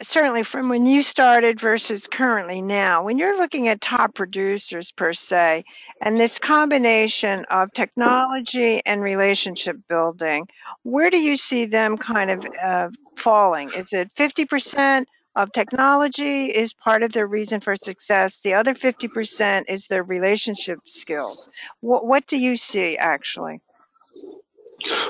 certainly 0.00 0.42
from 0.42 0.68
when 0.68 0.86
you 0.86 1.02
started 1.02 1.60
versus 1.60 2.06
currently 2.06 2.62
now, 2.62 3.04
when 3.04 3.18
you're 3.18 3.36
looking 3.36 3.68
at 3.68 3.80
top 3.80 4.14
producers 4.14 4.90
per 4.92 5.12
se, 5.12 5.64
and 6.00 6.18
this 6.18 6.38
combination 6.38 7.44
of 7.50 7.72
technology 7.72 8.80
and 8.86 9.02
relationship 9.02 9.76
building, 9.88 10.48
where 10.82 11.10
do 11.10 11.18
you 11.18 11.36
see 11.36 11.66
them 11.66 11.98
kind 11.98 12.30
of 12.30 12.46
uh, 12.62 12.88
falling? 13.16 13.70
Is 13.72 13.92
it 13.92 14.10
50%? 14.14 15.04
Of 15.34 15.50
technology 15.50 16.48
is 16.48 16.74
part 16.74 17.02
of 17.02 17.14
their 17.14 17.26
reason 17.26 17.60
for 17.60 17.74
success. 17.74 18.40
The 18.44 18.52
other 18.52 18.74
50% 18.74 19.62
is 19.66 19.86
their 19.86 20.02
relationship 20.02 20.80
skills. 20.86 21.48
What, 21.80 22.04
what 22.04 22.26
do 22.26 22.36
you 22.38 22.54
see 22.54 22.98
actually? 22.98 23.62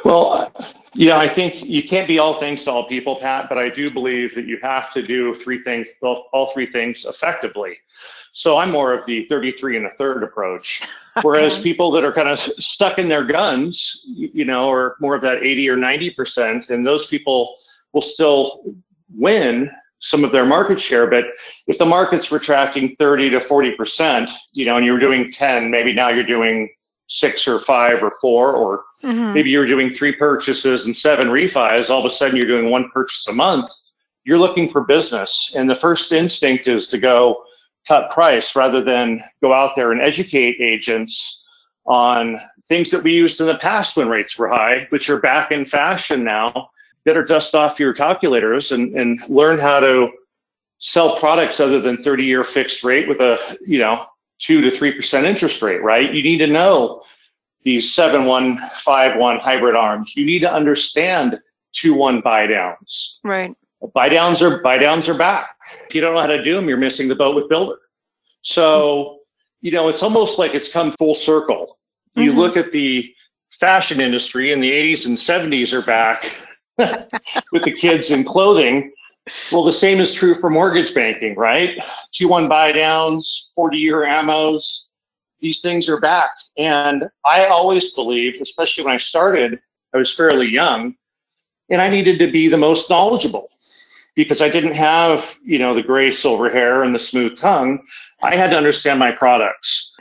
Well, 0.05 0.53
you 0.95 1.07
know, 1.07 1.17
I 1.17 1.29
think 1.29 1.65
you 1.65 1.83
can't 1.83 2.07
be 2.07 2.19
all 2.19 2.39
things 2.39 2.65
to 2.65 2.71
all 2.71 2.87
people, 2.87 3.17
Pat, 3.17 3.49
but 3.49 3.57
I 3.57 3.71
do 3.71 3.91
believe 3.91 4.35
that 4.35 4.47
you 4.47 4.59
have 4.63 4.93
to 4.93 5.07
do 5.07 5.35
three 5.37 5.63
things, 5.63 5.89
all 6.03 6.51
three 6.53 6.71
things 6.71 7.07
effectively. 7.07 7.79
So 8.35 8.59
I'm 8.59 8.71
more 8.71 8.93
of 8.93 9.05
the 9.07 9.27
33 9.29 9.79
and 9.79 9.87
a 9.87 9.91
third 9.97 10.23
approach. 10.23 10.83
Whereas 11.23 11.61
people 11.61 11.91
that 11.93 12.05
are 12.05 12.13
kind 12.13 12.29
of 12.29 12.39
stuck 12.39 12.99
in 12.99 13.09
their 13.09 13.25
guns, 13.25 14.03
you 14.07 14.45
know, 14.45 14.71
are 14.71 14.97
more 15.01 15.15
of 15.15 15.23
that 15.23 15.43
80 15.43 15.69
or 15.69 15.77
90%, 15.77 16.71
and 16.71 16.87
those 16.87 17.07
people 17.07 17.57
will 17.93 18.03
still 18.03 18.75
win 19.15 19.71
some 20.01 20.25
of 20.25 20.33
their 20.33 20.47
market 20.47 20.81
share. 20.81 21.07
But 21.07 21.27
if 21.67 21.79
the 21.79 21.85
market's 21.85 22.33
retracting 22.33 22.97
30 22.97 23.31
to 23.31 23.39
40%, 23.39 24.31
you 24.53 24.65
know, 24.65 24.77
and 24.77 24.87
you're 24.87 24.99
doing 24.99 25.31
10, 25.31 25.71
maybe 25.71 25.93
now 25.93 26.09
you're 26.09 26.25
doing 26.25 26.69
six 27.13 27.47
or 27.47 27.59
five 27.59 28.03
or 28.03 28.15
four, 28.21 28.55
or 28.55 28.85
mm-hmm. 29.03 29.35
maybe 29.35 29.51
you're 29.51 29.67
doing 29.67 29.93
three 29.93 30.13
purchases 30.13 30.87
and 30.87 30.97
seven 30.97 31.29
refis. 31.29 31.91
All 31.91 32.01
of 32.01 32.11
a 32.11 32.15
sudden, 32.15 32.37
you're 32.37 32.47
doing 32.47 32.71
one 32.71 32.91
purchase 32.91 33.27
a 33.29 33.33
month. 33.33 33.71
You're 34.25 34.39
looking 34.39 34.69
for 34.69 34.85
business, 34.85 35.53
and 35.55 35.69
the 35.69 35.75
first 35.75 36.13
instinct 36.13 36.69
is 36.69 36.89
to 36.89 36.99
go 36.99 37.45
cut 37.87 38.11
price 38.11 38.57
rather 38.57 38.83
than 38.83 39.23
go 39.43 39.53
out 39.53 39.77
there 39.77 39.93
and 39.93 40.01
educate 40.01 40.61
agents 40.61 41.43
on 41.85 42.41
things 42.69 42.91
that 42.91 43.03
we 43.03 43.13
used 43.13 43.41
in 43.41 43.47
the 43.47 43.59
past 43.59 43.97
when 43.97 44.09
rates 44.09 44.39
were 44.39 44.49
high, 44.49 44.87
which 44.91 45.11
are 45.11 45.21
back 45.21 45.53
in 45.53 45.65
fashion 45.65 46.25
now. 46.25 46.71
Better 47.05 47.25
dust 47.25 47.55
off 47.55 47.81
your 47.81 47.93
calculators 47.93 48.73
and, 48.73 48.97
and 48.97 49.21
learn 49.29 49.59
how 49.59 49.81
to 49.81 50.09
sell 50.79 51.19
products 51.19 51.61
other 51.61 51.81
than 51.81 52.03
30 52.03 52.25
year 52.25 52.45
fixed 52.45 52.85
rate 52.85 53.09
with 53.09 53.21
a, 53.21 53.59
you 53.67 53.81
know, 53.81 54.07
two 54.43 54.61
to 54.61 54.71
3% 54.77 55.25
interest 55.25 55.63
rate, 55.63 55.83
right? 55.83 56.13
You 56.13 56.23
need 56.23 56.39
to 56.39 56.47
know 56.47 57.03
these 57.63 57.95
7151 57.95 59.39
hybrid 59.39 59.77
arms. 59.77 60.15
You 60.17 60.27
need 60.27 60.41
to 60.41 60.53
understand 60.53 61.39
2 61.73 61.95
1 61.95 62.21
buy 62.21 62.47
downs. 62.47 63.21
Right. 63.25 63.55
Buy 63.95 64.09
downs 64.09 64.43
are 64.43 64.61
buy 64.63 64.79
downs 64.79 65.09
are 65.09 65.15
back. 65.15 65.57
If 65.89 65.95
you 65.95 66.01
don't 66.01 66.15
know 66.15 66.21
how 66.21 66.27
to 66.27 66.43
do 66.43 66.55
them, 66.55 66.69
you're 66.69 66.79
missing 66.79 67.09
the 67.09 67.15
boat 67.15 67.35
with 67.35 67.49
builder. 67.49 67.79
So, 68.43 69.21
you 69.61 69.71
know, 69.71 69.89
it's 69.89 70.03
almost 70.03 70.39
like 70.39 70.55
it's 70.55 70.69
come 70.69 70.93
full 70.93 71.15
circle. 71.15 71.79
You 72.15 72.31
mm-hmm. 72.31 72.39
look 72.39 72.57
at 72.57 72.73
the 72.73 73.13
fashion 73.51 74.01
industry 74.01 74.53
in 74.53 74.61
the 74.61 74.71
80s 74.71 75.07
and 75.07 75.17
70s 75.17 75.73
are 75.73 75.83
back 75.83 76.31
with 77.53 77.65
the 77.65 77.73
kids 77.73 78.11
in 78.11 78.25
clothing 78.25 78.93
well, 79.53 79.65
the 79.65 79.73
same 79.73 80.01
is 80.01 80.13
true 80.13 80.35
for 80.35 80.51
mortgage 80.51 80.95
banking, 80.95 81.37
right? 81.37 81.79
T1 82.13 82.49
buy 82.49 82.73
downs, 82.73 83.51
40 83.55 83.79
year 83.79 84.01
ammos, 84.01 84.87
these 85.41 85.61
things 85.61 85.89
are 85.89 86.01
back. 86.01 86.31
And 86.57 87.05
I 87.25 87.47
always 87.47 87.93
believed, 87.93 88.41
especially 88.41 88.85
when 88.85 88.95
I 88.95 88.99
started, 88.99 89.61
I 89.95 89.99
was 89.99 90.15
fairly 90.15 90.49
young, 90.49 90.95
and 91.69 91.81
I 91.81 91.89
needed 91.89 92.19
to 92.21 92.31
be 92.31 92.49
the 92.49 92.57
most 92.57 92.91
knowledgeable 92.91 93.51
because 94.15 94.41
I 94.41 94.49
didn't 94.49 94.75
have, 94.75 95.37
you 95.45 95.59
know, 95.59 95.75
the 95.75 95.83
gray 95.83 96.11
silver 96.11 96.51
hair 96.51 96.83
and 96.83 96.95
the 96.95 96.99
smooth 96.99 97.37
tongue. 97.37 97.85
I 98.23 98.37
had 98.37 98.51
to 98.51 98.57
understand 98.57 98.99
my 98.99 99.11
products. 99.11 99.93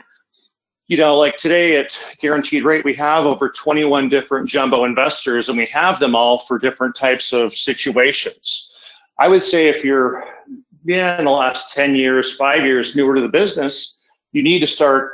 You 0.88 0.96
know, 0.98 1.16
like 1.16 1.36
today 1.36 1.76
at 1.76 1.96
Guaranteed 2.20 2.64
Rate, 2.64 2.84
we 2.84 2.94
have 2.96 3.24
over 3.24 3.48
21 3.48 4.08
different 4.08 4.48
jumbo 4.48 4.84
investors, 4.84 5.48
and 5.48 5.56
we 5.56 5.66
have 5.66 5.98
them 5.98 6.14
all 6.14 6.38
for 6.38 6.58
different 6.58 6.94
types 6.94 7.32
of 7.32 7.54
situations 7.54 8.71
I 9.18 9.28
would 9.28 9.42
say 9.42 9.68
if 9.68 9.84
you're 9.84 10.24
yeah, 10.84 11.18
in 11.18 11.24
the 11.24 11.30
last 11.30 11.74
10 11.74 11.94
years, 11.94 12.34
five 12.34 12.64
years 12.64 12.96
newer 12.96 13.14
to 13.14 13.20
the 13.20 13.28
business, 13.28 13.94
you 14.32 14.42
need 14.42 14.58
to 14.60 14.66
start 14.66 15.12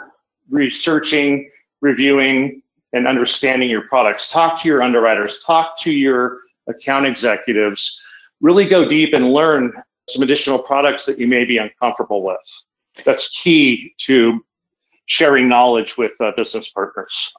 researching, 0.49 1.51
reviewing, 1.81 2.63
and 2.93 3.07
understanding 3.07 3.69
your 3.69 3.83
products. 3.83 4.29
Talk 4.29 4.63
to 4.63 4.69
your 4.69 4.83
underwriters, 4.83 5.43
talk 5.45 5.79
to 5.81 5.93
your 5.93 6.39
account 6.69 7.07
executives, 7.07 8.01
really 8.41 8.67
go 8.67 8.89
deep 8.89 9.13
and 9.13 9.33
learn 9.33 9.73
some 10.09 10.23
additional 10.23 10.59
products 10.59 11.05
that 11.05 11.19
you 11.19 11.27
may 11.27 11.45
be 11.45 11.59
uncomfortable 11.59 12.23
with. 12.23 12.37
That's 13.05 13.29
key 13.29 13.95
to 14.07 14.45
sharing 15.07 15.49
knowledge 15.49 15.99
with 15.99 16.13
uh, 16.21 16.33
business 16.37 16.71
partners. 16.71 17.33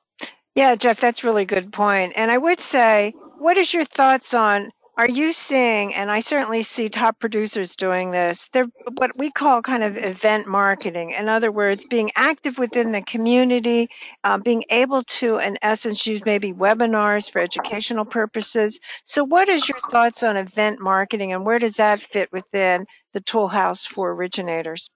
Yeah, 0.56 0.76
Jeff, 0.76 1.00
that's 1.00 1.24
really 1.24 1.46
good 1.46 1.72
point. 1.72 2.14
And 2.16 2.30
I 2.30 2.38
would 2.38 2.60
say, 2.60 3.14
what 3.40 3.58
is 3.58 3.74
your 3.74 3.86
thoughts 3.86 4.34
on 4.34 4.72
are 5.00 5.08
you 5.08 5.32
seeing, 5.32 5.96
and 5.96 6.12
I 6.12 6.20
certainly 6.20 6.62
see 6.62 6.90
top 6.90 7.20
producers 7.20 7.78
doing 7.78 8.12
this, 8.12 8.50
they're 8.52 8.68
what 8.98 9.12
we 9.18 9.32
call 9.32 9.62
kind 9.62 9.82
of 9.82 9.96
event 9.96 10.46
marketing. 10.46 11.12
In 11.12 11.30
other 11.30 11.54
words, 11.54 11.86
being 11.86 12.12
active 12.18 12.58
within 12.58 12.92
the 12.92 13.02
community, 13.02 13.90
uh, 14.26 14.40
being 14.40 14.66
able 14.70 15.04
to, 15.04 15.38
in 15.38 15.58
essence, 15.62 16.06
use 16.06 16.26
maybe 16.26 16.52
webinars 16.52 17.32
for 17.32 17.40
educational 17.40 18.04
purposes. 18.04 18.78
So, 19.06 19.24
what 19.24 19.48
is 19.48 19.70
your 19.70 19.80
thoughts 19.90 20.22
on 20.22 20.36
event 20.36 20.82
marketing, 20.82 21.32
and 21.32 21.46
where 21.46 21.60
does 21.60 21.78
that 21.78 22.02
fit 22.02 22.30
within 22.34 22.86
the 23.14 23.22
toolhouse 23.22 23.88
for 23.88 24.12
originators? 24.12 24.90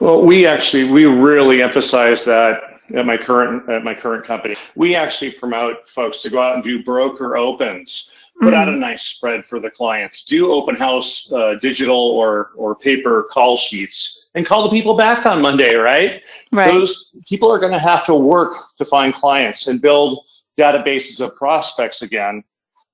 Well, 0.00 0.20
we 0.20 0.46
actually 0.46 0.84
we 0.84 1.06
really 1.06 1.62
emphasize 1.62 2.26
that 2.26 2.69
at 2.94 3.06
my 3.06 3.16
current 3.16 3.68
at 3.68 3.84
my 3.84 3.94
current 3.94 4.26
company. 4.26 4.56
We 4.76 4.94
actually 4.94 5.32
promote 5.32 5.88
folks 5.88 6.22
to 6.22 6.30
go 6.30 6.40
out 6.40 6.54
and 6.54 6.64
do 6.64 6.82
broker 6.82 7.36
opens 7.36 8.10
put 8.40 8.54
out 8.54 8.68
a 8.68 8.70
mm-hmm. 8.70 8.80
nice 8.80 9.02
spread 9.02 9.46
for 9.46 9.60
the 9.60 9.70
clients. 9.70 10.24
Do 10.24 10.50
open 10.50 10.74
house 10.74 11.30
uh, 11.32 11.56
digital 11.60 11.96
or 11.96 12.52
or 12.56 12.74
paper 12.74 13.28
call 13.30 13.56
sheets 13.56 14.28
and 14.34 14.46
call 14.46 14.64
the 14.64 14.70
people 14.70 14.96
back 14.96 15.26
on 15.26 15.42
Monday, 15.42 15.74
right? 15.74 16.22
Right. 16.50 16.72
Those 16.72 17.12
people 17.26 17.52
are 17.52 17.58
going 17.58 17.72
to 17.72 17.78
have 17.78 18.06
to 18.06 18.14
work 18.14 18.56
to 18.78 18.84
find 18.84 19.14
clients 19.14 19.66
and 19.66 19.80
build 19.80 20.24
databases 20.58 21.20
of 21.20 21.36
prospects 21.36 22.02
again, 22.02 22.42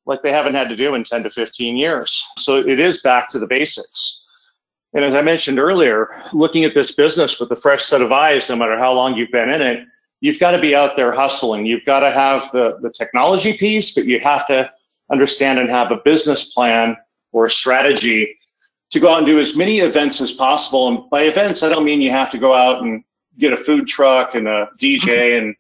like 0.05 0.23
they 0.23 0.33
haven't 0.33 0.55
had 0.55 0.69
to 0.69 0.77
do 0.77 0.95
in 0.95 1.05
10 1.05 1.23
to 1.23 1.31
15 1.31 1.77
years. 1.77 2.25
So 2.39 2.57
it 2.57 2.79
is 2.79 3.01
back 3.03 3.29
to 3.31 3.39
the 3.39 3.47
basics. 3.47 4.26
And 4.97 5.05
as 5.05 5.13
I 5.13 5.21
mentioned 5.21 5.59
earlier, 5.59 6.09
looking 6.33 6.65
at 6.65 6.73
this 6.73 6.93
business 6.93 7.39
with 7.39 7.53
a 7.53 7.57
fresh 7.57 7.85
set 7.85 8.01
of 8.01 8.13
eyes, 8.13 8.49
no 8.49 8.57
matter 8.57 8.79
how 8.79 8.95
long 8.95 9.15
you've 9.15 9.31
been 9.31 9.51
in 9.51 9.61
it, 9.61 9.87
you've 10.23 10.41
got 10.41 10.53
to 10.53 10.59
be 10.59 10.75
out 10.75 10.97
there 10.97 11.13
hustling. 11.13 11.67
You've 11.67 11.85
got 11.85 12.01
to 12.01 12.11
have 12.11 12.51
the, 12.53 12.79
the 12.81 12.89
technology 12.89 13.59
piece, 13.59 13.93
but 13.93 14.07
you 14.07 14.19
have 14.21 14.47
to 14.47 14.71
understand 15.13 15.59
and 15.59 15.69
have 15.69 15.93
a 15.93 15.99
business 16.03 16.49
plan 16.55 16.97
or 17.33 17.45
a 17.45 17.51
strategy 17.51 18.39
to 18.89 18.99
go 18.99 19.11
out 19.11 19.19
and 19.19 19.27
do 19.27 19.39
as 19.39 19.55
many 19.55 19.81
events 19.81 20.23
as 20.23 20.33
possible. 20.33 20.89
And 20.89 21.11
by 21.11 21.25
events, 21.25 21.63
I 21.63 21.69
don't 21.69 21.85
mean 21.85 22.01
you 22.01 22.11
have 22.11 22.31
to 22.31 22.39
go 22.39 22.55
out 22.55 22.83
and 22.83 23.05
get 23.39 23.53
a 23.53 23.57
food 23.59 23.87
truck 23.87 24.35
and 24.35 24.49
a 24.49 24.71
DJ 24.81 25.37
and 25.37 25.55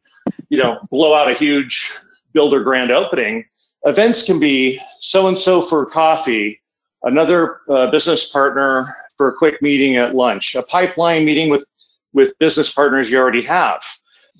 you 0.49 0.57
know 0.57 0.79
blow 0.91 1.13
out 1.13 1.31
a 1.31 1.35
huge 1.35 1.91
builder 2.33 2.65
grand 2.65 2.91
opening. 2.91 3.45
Events 3.85 4.23
can 4.23 4.41
be 4.41 4.81
so 5.01 5.27
and 5.27 5.37
so 5.37 5.61
for 5.61 5.85
coffee, 5.85 6.59
another 7.03 7.61
uh, 7.69 7.91
business 7.91 8.31
partner 8.31 8.97
for 9.17 9.29
a 9.29 9.37
quick 9.37 9.61
meeting 9.63 9.97
at 9.97 10.15
lunch, 10.15 10.55
a 10.55 10.63
pipeline 10.63 11.25
meeting 11.25 11.51
with 11.51 11.65
with 12.13 12.39
business 12.39 12.73
partners 12.73 13.11
you 13.11 13.19
already 13.19 13.43
have. 13.43 13.83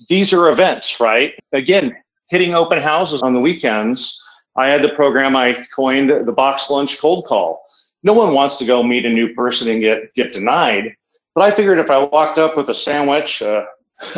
These 0.09 0.33
are 0.33 0.49
events, 0.49 0.99
right? 0.99 1.33
Again, 1.53 1.95
hitting 2.29 2.53
open 2.55 2.79
houses 2.81 3.21
on 3.21 3.33
the 3.33 3.39
weekends 3.39 4.19
I 4.57 4.67
had 4.67 4.81
the 4.81 4.89
program 4.89 5.35
I 5.35 5.65
coined 5.73 6.09
the 6.09 6.31
box 6.31 6.69
lunch 6.69 6.97
cold 6.99 7.25
call. 7.25 7.63
No 8.03 8.13
one 8.13 8.33
wants 8.33 8.57
to 8.57 8.65
go 8.65 8.81
meet 8.81 9.05
a 9.05 9.09
new 9.09 9.33
person 9.35 9.69
and 9.69 9.81
get 9.81 10.13
get 10.15 10.33
denied. 10.33 10.95
But 11.35 11.53
I 11.53 11.55
figured 11.55 11.77
if 11.77 11.91
I 11.91 11.99
walked 11.99 12.39
up 12.39 12.57
with 12.57 12.67
a 12.69 12.73
sandwich, 12.73 13.41
a 13.41 13.67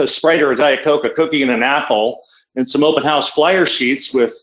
Sprite 0.08 0.42
or 0.42 0.54
a 0.54 0.56
Diet 0.56 0.84
Coke, 0.84 1.04
a 1.04 1.10
cookie 1.10 1.42
and 1.42 1.52
an 1.52 1.64
apple, 1.64 2.22
and 2.56 2.68
some 2.68 2.84
open 2.84 3.04
house 3.04 3.30
flyer 3.30 3.66
sheets 3.66 4.14
with 4.14 4.34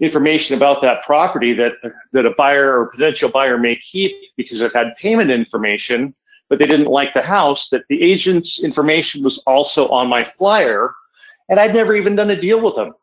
information 0.00 0.56
about 0.56 0.82
that 0.82 1.02
property 1.04 1.52
that 1.54 1.72
that 2.12 2.26
a 2.26 2.30
buyer 2.30 2.78
or 2.78 2.86
potential 2.86 3.28
buyer 3.28 3.58
may 3.58 3.76
keep 3.76 4.12
because 4.36 4.60
it 4.60 4.72
had 4.74 4.96
payment 4.96 5.30
information, 5.30 6.14
but 6.48 6.58
they 6.58 6.66
didn't 6.66 6.86
like 6.86 7.14
the 7.14 7.22
house, 7.22 7.68
that 7.68 7.84
the 7.88 8.02
agent's 8.02 8.62
information 8.64 9.22
was 9.22 9.38
also 9.46 9.88
on 9.88 10.08
my 10.08 10.24
flyer, 10.24 10.94
and 11.48 11.60
I'd 11.60 11.74
never 11.74 11.94
even 11.94 12.16
done 12.16 12.30
a 12.30 12.40
deal 12.40 12.60
with 12.60 12.76
them. 12.76 12.94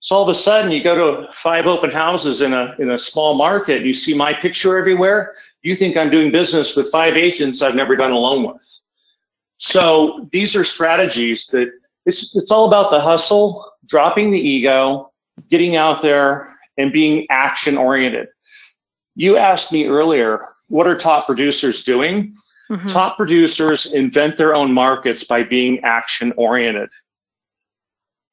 So 0.00 0.16
all 0.16 0.22
of 0.22 0.28
a 0.28 0.34
sudden, 0.34 0.72
you 0.72 0.82
go 0.82 0.94
to 0.94 1.32
five 1.32 1.66
open 1.66 1.90
houses 1.90 2.42
in 2.42 2.52
a 2.54 2.74
in 2.78 2.90
a 2.90 2.98
small 2.98 3.34
market. 3.34 3.84
You 3.84 3.94
see 3.94 4.14
my 4.14 4.32
picture 4.32 4.76
everywhere. 4.76 5.34
You 5.62 5.76
think 5.76 5.96
I'm 5.96 6.10
doing 6.10 6.32
business 6.32 6.74
with 6.74 6.90
five 6.90 7.16
agents 7.16 7.62
I've 7.62 7.74
never 7.74 7.96
done 7.96 8.12
a 8.12 8.18
loan 8.18 8.44
with. 8.44 8.80
So 9.58 10.28
these 10.32 10.56
are 10.56 10.64
strategies 10.64 11.46
that 11.48 11.70
it's 12.06 12.34
it's 12.34 12.50
all 12.50 12.66
about 12.66 12.90
the 12.90 12.98
hustle, 12.98 13.70
dropping 13.86 14.30
the 14.30 14.40
ego, 14.40 15.09
getting 15.48 15.76
out 15.76 16.02
there, 16.02 16.54
and 16.76 16.92
being 16.92 17.26
action 17.30 17.76
oriented. 17.76 18.28
You 19.16 19.36
asked 19.36 19.72
me 19.72 19.86
earlier, 19.86 20.46
what 20.68 20.86
are 20.86 20.96
top 20.96 21.26
producers 21.26 21.84
doing? 21.84 22.34
Mm-hmm. 22.70 22.88
Top 22.88 23.16
producers 23.16 23.86
invent 23.86 24.36
their 24.36 24.54
own 24.54 24.72
markets 24.72 25.24
by 25.24 25.42
being 25.42 25.80
action 25.80 26.32
oriented. 26.36 26.88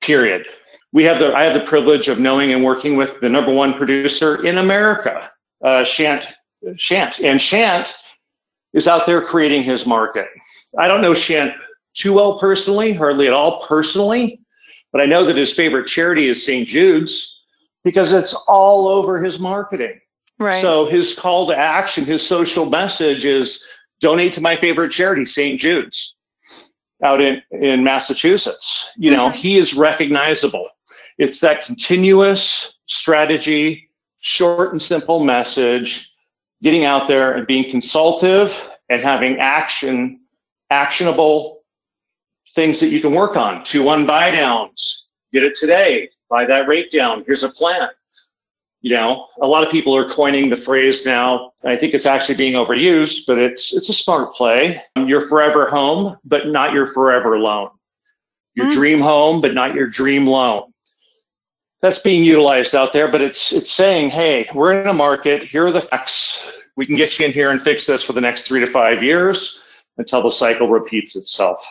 Period 0.02 0.46
we 0.94 1.04
have 1.04 1.20
the 1.20 1.34
I 1.34 1.44
have 1.44 1.54
the 1.54 1.68
privilege 1.68 2.08
of 2.08 2.20
knowing 2.20 2.54
and 2.54 2.64
working 2.64 2.98
with 2.98 3.20
the 3.20 3.30
number 3.30 3.52
one 3.52 3.74
producer 3.74 4.46
in 4.46 4.58
America, 4.58 5.30
uh, 5.64 5.84
Shant 5.84 6.26
Shant, 6.78 7.20
and 7.20 7.42
Shant 7.42 7.94
is 8.74 8.88
out 8.88 9.06
there 9.06 9.22
creating 9.22 9.64
his 9.64 9.86
market. 9.86 10.28
I 10.78 10.88
don't 10.88 11.02
know 11.02 11.14
Shant 11.14 11.54
too 11.94 12.14
well 12.14 12.40
personally, 12.40 12.94
hardly 12.94 13.28
at 13.28 13.34
all 13.34 13.66
personally, 13.68 14.42
but 14.98 15.04
I 15.04 15.06
know 15.06 15.25
that 15.25 15.38
his 15.38 15.54
favorite 15.54 15.86
charity 15.86 16.27
is 16.27 16.44
St. 16.44 16.68
Jude's 16.68 17.39
because 17.84 18.12
it's 18.12 18.34
all 18.48 18.88
over 18.88 19.24
his 19.24 19.39
marketing. 19.39 20.01
Right. 20.39 20.60
So 20.60 20.88
his 20.88 21.13
call 21.13 21.46
to 21.50 21.56
action, 21.56 22.04
his 22.04 22.25
social 22.25 22.68
message 22.68 23.24
is 23.24 23.63
donate 24.01 24.34
to 24.34 24.42
my 24.42 24.56
favorite 24.56 24.92
charity, 24.92 25.25
St. 25.27 25.60
Jude's 25.60 26.16
out 27.04 27.22
in, 27.22 27.44
in 27.51 27.84
Massachusetts. 27.84 28.89
You 28.98 29.12
know, 29.12 29.27
mm-hmm. 29.27 29.38
he 29.38 29.60
is 29.60 29.75
recognizable. 29.75 30.68
It's 31.20 31.42
that 31.42 31.63
continuous 31.63 32.74
strategy, 32.88 33.92
short 34.22 34.72
and 34.72 34.82
simple 34.82 35.24
message, 35.24 36.12
getting 36.63 36.86
out 36.86 37.08
there 37.08 37.34
and 37.34 37.46
being 37.46 37.70
consultative 37.70 38.68
and 38.89 39.00
having 39.00 39.38
action, 39.38 40.22
actionable 40.72 41.57
things 42.56 42.80
that 42.80 42.89
you 42.89 43.01
can 43.01 43.13
work 43.13 43.36
on. 43.36 43.63
Two 43.63 43.84
one 43.84 44.06
buy 44.06 44.32
downs. 44.32 45.08
Get 45.34 45.44
it 45.44 45.56
today. 45.56 46.10
Buy 46.30 46.46
that 46.46 46.68
rate 46.68 46.92
down. 46.92 47.24
Here's 47.25 47.44
a 47.44 47.50
plan. 47.50 47.89
You 48.82 48.96
know, 48.96 49.27
a 49.42 49.48
lot 49.48 49.63
of 49.63 49.72
people 49.72 49.96
are 49.96 50.08
coining 50.08 50.50
the 50.50 50.56
phrase 50.56 51.06
now. 51.06 51.51
I 51.66 51.75
think 51.75 51.94
it's 51.94 52.06
actually 52.06 52.36
being 52.36 52.54
overused, 52.54 53.22
but 53.25 53.38
it's 53.38 53.74
it's 53.74 53.89
a 53.89 53.94
smart 53.94 54.36
play. 54.36 54.82
Your 54.96 55.27
forever 55.27 55.68
home, 55.68 56.16
but 56.24 56.48
not 56.48 56.74
your 56.74 56.88
forever 56.88 57.39
loan. 57.39 57.70
Your 58.56 58.68
mm. 58.68 58.72
dream 58.72 59.00
home, 59.00 59.42
but 59.42 59.54
not 59.54 59.74
your 59.74 59.88
dream 59.88 60.27
loan. 60.27 60.72
That's 61.82 62.00
being 62.00 62.24
utilized 62.24 62.75
out 62.75 62.94
there, 62.94 63.12
but 63.12 63.22
it's 63.22 63.51
it's 63.51 63.72
saying, 63.72 64.10
hey, 64.10 64.50
we're 64.54 64.80
in 64.80 64.88
a 64.88 64.94
market. 64.94 65.44
Here 65.44 65.66
are 65.66 65.72
the 65.72 65.82
facts. 65.82 66.46
We 66.75 66.86
can 66.86 66.96
get 66.96 67.18
you 67.18 67.25
in 67.25 67.32
here 67.32 67.50
and 67.50 67.62
fix 67.62 67.88
this 67.88 68.04
for 68.04 68.13
the 68.13 68.22
next 68.22 68.44
three 68.44 68.60
to 68.60 68.68
five 68.68 69.01
years 69.01 69.60
until 69.98 70.22
the 70.22 70.32
cycle 70.32 70.70
repeats 70.70 71.16
itself. 71.16 71.66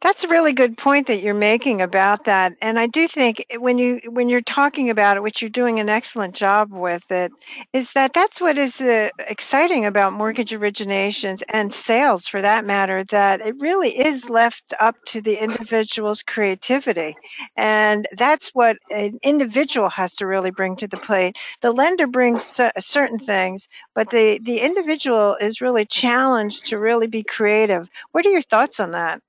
That's 0.00 0.24
a 0.24 0.28
really 0.28 0.52
good 0.52 0.78
point 0.78 1.08
that 1.08 1.22
you're 1.22 1.34
making 1.34 1.82
about 1.82 2.26
that. 2.26 2.54
And 2.62 2.78
I 2.78 2.86
do 2.86 3.08
think 3.08 3.44
when 3.58 3.78
you 3.78 4.00
when 4.06 4.28
you're 4.28 4.42
talking 4.42 4.90
about 4.90 5.16
it, 5.16 5.24
which 5.24 5.42
you're 5.42 5.50
doing 5.50 5.80
an 5.80 5.88
excellent 5.88 6.36
job 6.36 6.70
with 6.70 7.10
it, 7.10 7.32
is 7.72 7.92
that 7.94 8.12
that's 8.14 8.40
what 8.40 8.58
is 8.58 8.80
uh, 8.80 9.08
exciting 9.18 9.86
about 9.86 10.12
mortgage 10.12 10.52
originations 10.52 11.42
and 11.48 11.72
sales 11.72 12.28
for 12.28 12.42
that 12.42 12.64
matter 12.64 13.04
that 13.10 13.40
it 13.44 13.56
really 13.58 13.98
is 13.98 14.30
left 14.30 14.74
up 14.80 14.94
to 15.06 15.20
the 15.22 15.42
individual's 15.42 16.22
creativity. 16.22 17.16
And 17.56 18.06
that's 18.12 18.50
what 18.50 18.76
an 18.90 19.18
individual 19.24 19.88
has 19.88 20.14
to 20.16 20.28
really 20.28 20.52
bring 20.52 20.76
to 20.76 20.88
the 20.88 20.98
plate. 20.98 21.38
The 21.62 21.72
lender 21.72 22.06
brings 22.06 22.46
certain 22.78 23.18
things, 23.18 23.66
but 23.94 24.10
the 24.10 24.38
the 24.44 24.60
individual 24.60 25.36
is 25.40 25.60
really 25.62 25.86
challenged 25.86 26.66
to 26.66 26.78
really 26.78 27.08
be 27.08 27.24
creative. 27.24 27.88
What 28.12 28.26
are 28.26 28.30
your 28.30 28.42
thoughts 28.42 28.78
on 28.78 28.92
that? 28.92 29.22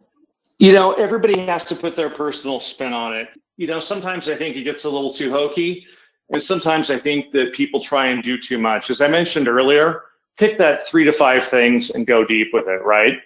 You 0.60 0.72
know, 0.72 0.94
everybody 0.94 1.40
has 1.42 1.64
to 1.66 1.76
put 1.76 1.96
their 1.96 2.10
personal 2.10 2.60
spin 2.60 2.92
on 2.92 3.16
it. 3.16 3.30
You 3.58 3.68
know, 3.68 3.80
sometimes 3.80 4.28
I 4.28 4.36
think 4.36 4.56
it 4.56 4.64
gets 4.64 4.86
a 4.86 4.90
little 4.90 5.14
too 5.14 5.32
hokey. 5.32 5.86
And 6.30 6.42
sometimes 6.42 6.90
I 6.90 6.98
think 6.98 7.32
that 7.34 7.54
people 7.54 7.82
try 7.82 8.08
and 8.08 8.24
do 8.24 8.38
too 8.40 8.58
much. 8.58 8.90
As 8.90 9.00
I 9.00 9.08
mentioned 9.08 9.48
earlier, 9.48 10.04
pick 10.38 10.58
that 10.58 10.86
three 10.88 11.06
to 11.06 11.14
five 11.14 11.46
things 11.46 11.92
and 11.92 12.06
go 12.06 12.26
deep 12.26 12.50
with 12.54 12.68
it, 12.68 12.84
right? 12.84 13.20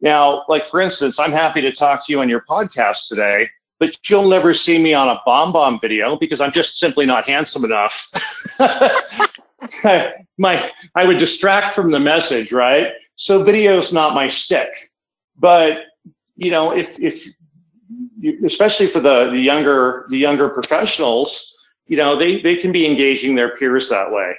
Now, 0.00 0.44
like 0.48 0.66
for 0.66 0.80
instance, 0.80 1.18
I'm 1.18 1.32
happy 1.32 1.60
to 1.62 1.72
talk 1.72 2.06
to 2.06 2.12
you 2.12 2.20
on 2.20 2.28
your 2.28 2.42
podcast 2.42 3.08
today, 3.08 3.48
but 3.80 3.96
you'll 4.08 4.28
never 4.28 4.54
see 4.54 4.78
me 4.78 4.94
on 4.94 5.08
a 5.08 5.20
BombBomb 5.26 5.80
video 5.80 6.16
because 6.16 6.40
I'm 6.40 6.52
just 6.52 6.78
simply 6.78 7.06
not 7.06 7.26
handsome 7.26 7.64
enough. 7.64 8.10
my 10.38 10.70
I 10.94 11.04
would 11.04 11.18
distract 11.18 11.74
from 11.74 11.90
the 11.90 12.00
message, 12.00 12.52
right? 12.52 12.88
So 13.16 13.42
video's 13.42 13.92
not 13.92 14.14
my 14.14 14.28
stick. 14.28 14.90
But 15.36 15.84
you 16.36 16.50
know, 16.50 16.72
if 16.72 16.98
if 16.98 17.26
you, 18.18 18.40
especially 18.44 18.86
for 18.86 19.00
the 19.00 19.30
the 19.30 19.38
younger 19.38 20.06
the 20.10 20.18
younger 20.18 20.48
professionals, 20.48 21.52
you 21.86 21.96
know, 21.96 22.18
they 22.18 22.40
they 22.40 22.56
can 22.56 22.72
be 22.72 22.86
engaging 22.86 23.34
their 23.34 23.56
peers 23.56 23.88
that 23.90 24.10
way. 24.10 24.34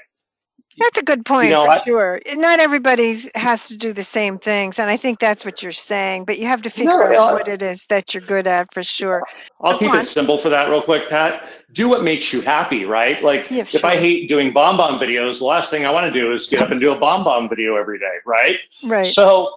That's 0.78 0.98
a 0.98 1.04
good 1.04 1.26
point 1.26 1.50
you 1.50 1.56
know, 1.56 1.66
for 1.66 1.72
I, 1.72 1.84
sure. 1.84 2.22
Not 2.34 2.60
everybody 2.60 3.30
has 3.36 3.68
to 3.70 3.78
do 3.78 3.94
the 3.94 4.04
same 4.04 4.38
things, 4.38 4.78
and 4.78 4.90
I 4.90 4.98
think 4.98 5.20
that's 5.20 5.46
what 5.46 5.64
you're 5.64 5.72
saying. 5.72 6.26
But 6.26 6.38
you 6.38 6.48
have 6.48 6.62
to 6.64 6.70
figure 6.70 6.92
no, 6.92 7.18
out 7.18 7.30
uh, 7.30 7.34
what 7.34 7.48
it 7.48 7.62
is 7.62 7.86
that 7.86 8.14
you're 8.14 8.24
good 8.24 8.46
at 8.46 8.74
for 8.74 8.84
sure. 8.84 9.24
I'll 9.62 9.78
keep 9.80 9.92
on. 9.92 10.00
it 10.00 10.06
simple 10.06 10.38
for 10.38 10.50
that, 10.50 10.70
real 10.70 10.82
quick, 10.82 11.10
Pat. 11.10 11.48
Do 11.72 11.88
what 11.88 12.04
makes 12.04 12.34
you 12.34 12.42
happy, 12.42 12.84
right? 12.84 13.24
Like 13.24 13.46
yeah, 13.50 13.62
if 13.62 13.70
sure. 13.70 13.86
I 13.86 13.98
hate 13.98 14.28
doing 14.28 14.54
BombBomb 14.54 15.00
videos, 15.00 15.40
the 15.40 15.46
last 15.46 15.72
thing 15.72 15.86
I 15.86 15.92
want 15.92 16.12
to 16.14 16.20
do 16.20 16.34
is 16.34 16.48
get 16.48 16.62
up 16.62 16.72
and 16.72 16.80
do 16.82 16.92
a 16.92 16.98
BombBomb 16.98 17.50
video 17.50 17.78
every 17.78 17.98
day, 17.98 18.16
right? 18.26 18.58
Right. 18.84 19.08
So 19.08 19.54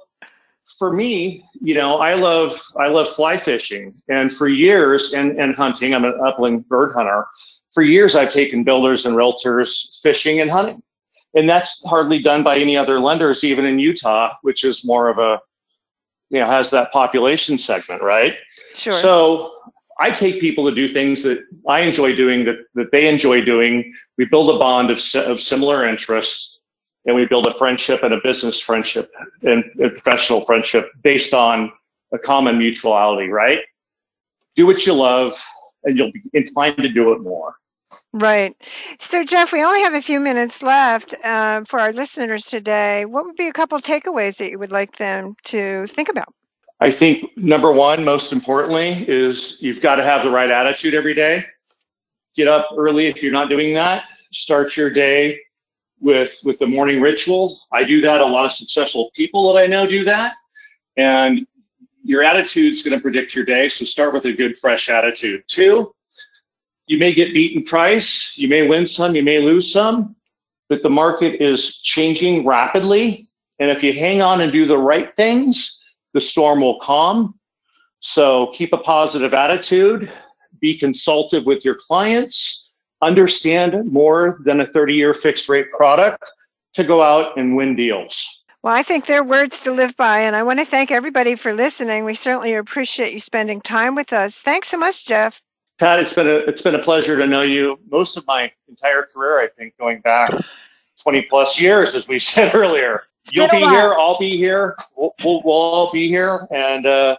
for 0.76 0.92
me, 0.92 1.44
you 1.60 1.74
know, 1.74 1.98
I 1.98 2.14
love 2.14 2.60
I 2.76 2.88
love 2.88 3.08
fly 3.08 3.36
fishing, 3.36 3.94
and 4.08 4.32
for 4.32 4.48
years, 4.48 5.12
and 5.12 5.38
and 5.40 5.54
hunting. 5.54 5.94
I'm 5.94 6.04
an 6.04 6.18
upland 6.24 6.68
bird 6.68 6.92
hunter. 6.94 7.26
For 7.72 7.82
years, 7.82 8.16
I've 8.16 8.32
taken 8.32 8.64
builders 8.64 9.06
and 9.06 9.16
realtors 9.16 10.00
fishing 10.02 10.40
and 10.40 10.50
hunting, 10.50 10.82
and 11.34 11.48
that's 11.48 11.82
hardly 11.84 12.20
done 12.20 12.42
by 12.42 12.58
any 12.58 12.76
other 12.76 13.00
lenders, 13.00 13.44
even 13.44 13.64
in 13.64 13.78
Utah, 13.78 14.34
which 14.42 14.64
is 14.64 14.84
more 14.84 15.08
of 15.08 15.18
a, 15.18 15.40
you 16.30 16.40
know, 16.40 16.46
has 16.46 16.70
that 16.70 16.92
population 16.92 17.56
segment, 17.56 18.02
right? 18.02 18.36
Sure. 18.74 19.00
So 19.00 19.52
I 20.00 20.10
take 20.10 20.40
people 20.40 20.68
to 20.68 20.74
do 20.74 20.92
things 20.92 21.22
that 21.22 21.40
I 21.68 21.80
enjoy 21.80 22.14
doing, 22.14 22.44
that 22.44 22.56
that 22.74 22.90
they 22.92 23.08
enjoy 23.08 23.40
doing. 23.40 23.92
We 24.16 24.26
build 24.26 24.50
a 24.50 24.58
bond 24.58 24.90
of 24.90 25.00
of 25.14 25.40
similar 25.40 25.88
interests 25.88 26.57
and 27.08 27.16
we 27.16 27.24
build 27.24 27.46
a 27.46 27.54
friendship 27.54 28.02
and 28.02 28.12
a 28.12 28.20
business 28.22 28.60
friendship 28.60 29.10
and 29.42 29.64
a 29.82 29.88
professional 29.88 30.42
friendship 30.42 30.90
based 31.02 31.32
on 31.32 31.72
a 32.12 32.18
common 32.18 32.58
mutuality, 32.58 33.28
right? 33.28 33.60
Do 34.56 34.66
what 34.66 34.84
you 34.86 34.92
love, 34.92 35.32
and 35.84 35.96
you'll 35.96 36.12
be 36.12 36.20
inclined 36.34 36.76
to 36.76 36.88
do 36.90 37.12
it 37.12 37.20
more. 37.20 37.54
Right. 38.12 38.54
So, 39.00 39.24
Jeff, 39.24 39.52
we 39.52 39.62
only 39.62 39.80
have 39.80 39.94
a 39.94 40.02
few 40.02 40.20
minutes 40.20 40.62
left 40.62 41.14
uh, 41.24 41.64
for 41.66 41.80
our 41.80 41.94
listeners 41.94 42.44
today. 42.44 43.06
What 43.06 43.24
would 43.24 43.36
be 43.36 43.48
a 43.48 43.54
couple 43.54 43.78
of 43.78 43.84
takeaways 43.84 44.36
that 44.36 44.50
you 44.50 44.58
would 44.58 44.72
like 44.72 44.98
them 44.98 45.34
to 45.44 45.86
think 45.86 46.10
about? 46.10 46.34
I 46.80 46.90
think 46.90 47.24
number 47.38 47.72
one, 47.72 48.04
most 48.04 48.32
importantly, 48.32 49.06
is 49.08 49.56
you've 49.60 49.80
got 49.80 49.96
to 49.96 50.04
have 50.04 50.24
the 50.24 50.30
right 50.30 50.50
attitude 50.50 50.92
every 50.92 51.14
day. 51.14 51.46
Get 52.36 52.48
up 52.48 52.68
early 52.76 53.06
if 53.06 53.22
you're 53.22 53.32
not 53.32 53.48
doing 53.48 53.72
that. 53.74 54.04
Start 54.30 54.76
your 54.76 54.90
day 54.90 55.40
with 56.00 56.38
with 56.44 56.58
the 56.58 56.66
morning 56.66 57.00
ritual. 57.00 57.60
I 57.72 57.84
do 57.84 58.00
that. 58.02 58.20
A 58.20 58.26
lot 58.26 58.46
of 58.46 58.52
successful 58.52 59.10
people 59.14 59.52
that 59.52 59.60
I 59.60 59.66
know 59.66 59.86
do 59.86 60.04
that. 60.04 60.34
And 60.96 61.46
your 62.02 62.22
attitude's 62.22 62.82
going 62.82 62.96
to 62.96 63.02
predict 63.02 63.34
your 63.34 63.44
day. 63.44 63.68
So 63.68 63.84
start 63.84 64.14
with 64.14 64.24
a 64.24 64.32
good, 64.32 64.58
fresh 64.58 64.88
attitude. 64.88 65.44
Two, 65.46 65.94
you 66.86 66.98
may 66.98 67.12
get 67.12 67.34
beaten 67.34 67.64
price. 67.64 68.32
You 68.36 68.48
may 68.48 68.66
win 68.66 68.86
some. 68.86 69.14
You 69.14 69.22
may 69.22 69.40
lose 69.40 69.72
some. 69.72 70.16
But 70.68 70.82
the 70.82 70.90
market 70.90 71.42
is 71.42 71.80
changing 71.80 72.46
rapidly. 72.46 73.28
And 73.58 73.70
if 73.70 73.82
you 73.82 73.92
hang 73.92 74.22
on 74.22 74.40
and 74.40 74.52
do 74.52 74.66
the 74.66 74.78
right 74.78 75.14
things, 75.16 75.78
the 76.14 76.20
storm 76.20 76.60
will 76.60 76.80
calm. 76.80 77.38
So 78.00 78.52
keep 78.54 78.72
a 78.72 78.78
positive 78.78 79.34
attitude. 79.34 80.12
Be 80.60 80.78
consultative 80.78 81.46
with 81.46 81.64
your 81.64 81.74
clients 81.74 82.67
understand 83.02 83.90
more 83.90 84.38
than 84.44 84.60
a 84.60 84.66
30 84.66 84.94
year 84.94 85.14
fixed 85.14 85.48
rate 85.48 85.70
product 85.72 86.24
to 86.74 86.84
go 86.84 87.02
out 87.02 87.36
and 87.36 87.56
win 87.56 87.76
deals. 87.76 88.44
Well, 88.62 88.74
I 88.74 88.82
think 88.82 89.06
they're 89.06 89.24
words 89.24 89.62
to 89.62 89.72
live 89.72 89.96
by, 89.96 90.20
and 90.20 90.34
I 90.34 90.42
want 90.42 90.58
to 90.58 90.64
thank 90.64 90.90
everybody 90.90 91.36
for 91.36 91.54
listening. 91.54 92.04
We 92.04 92.14
certainly 92.14 92.54
appreciate 92.54 93.12
you 93.12 93.20
spending 93.20 93.60
time 93.60 93.94
with 93.94 94.12
us. 94.12 94.36
Thanks 94.36 94.68
so 94.68 94.76
much, 94.76 95.06
Jeff. 95.06 95.40
Pat, 95.78 96.00
it's 96.00 96.12
been 96.12 96.26
a 96.26 96.38
it's 96.38 96.62
been 96.62 96.74
a 96.74 96.82
pleasure 96.82 97.16
to 97.16 97.26
know 97.26 97.42
you 97.42 97.78
most 97.88 98.16
of 98.16 98.26
my 98.26 98.50
entire 98.68 99.06
career. 99.14 99.40
I 99.40 99.48
think 99.56 99.76
going 99.78 100.00
back 100.00 100.32
20 101.02 101.22
plus 101.22 101.60
years, 101.60 101.94
as 101.94 102.08
we 102.08 102.18
said 102.18 102.54
earlier. 102.54 103.04
You'll 103.30 103.48
be 103.48 103.58
here. 103.58 103.94
I'll 103.94 104.18
be 104.18 104.38
here. 104.38 104.74
We'll, 104.96 105.14
we'll, 105.22 105.42
we'll 105.44 105.54
all 105.54 105.92
be 105.92 106.08
here, 106.08 106.48
and 106.50 106.86
uh, 106.86 107.16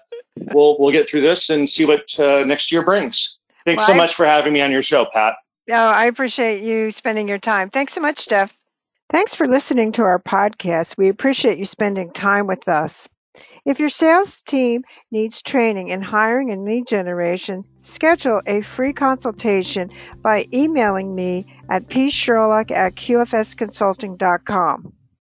we'll 0.54 0.76
we'll 0.80 0.92
get 0.92 1.08
through 1.08 1.22
this 1.22 1.50
and 1.50 1.70
see 1.70 1.86
what 1.86 2.20
uh, 2.20 2.44
next 2.46 2.72
year 2.72 2.84
brings. 2.84 3.38
Thanks 3.64 3.82
well, 3.82 3.88
so 3.88 3.94
much 3.94 4.16
for 4.16 4.26
having 4.26 4.52
me 4.52 4.62
on 4.62 4.72
your 4.72 4.84
show, 4.84 5.06
Pat. 5.14 5.36
Oh, 5.70 5.76
I 5.76 6.06
appreciate 6.06 6.64
you 6.64 6.92
spending 6.92 7.28
your 7.28 7.38
time. 7.38 7.70
Thanks 7.70 7.94
so 7.94 8.02
much, 8.02 8.28
Jeff. 8.28 8.52
Thanks 9.12 9.36
for 9.36 9.48
listening 9.48 9.92
to 9.94 10.04
our 10.04 10.20
podcast. 10.20 10.98
We 10.98 11.10
appreciate 11.10 11.58
you 11.58 11.66
spending 11.66 12.12
time 12.12 12.48
with 12.48 12.68
us. 12.68 13.08
If 13.66 13.80
your 13.80 13.90
sales 13.90 14.42
team 14.42 14.84
needs 15.12 15.42
training 15.42 15.90
in 15.90 16.02
hiring 16.02 16.52
and 16.52 16.66
lead 16.66 16.88
generation, 16.88 17.64
schedule 17.80 18.42
a 18.46 18.62
free 18.62 18.94
consultation 18.94 19.92
by 20.22 20.46
emailing 20.54 21.14
me 21.14 21.46
at 21.70 21.88
psherlock 21.88 22.72
at 22.72 22.96
qfsconsulting.com. 22.96 24.94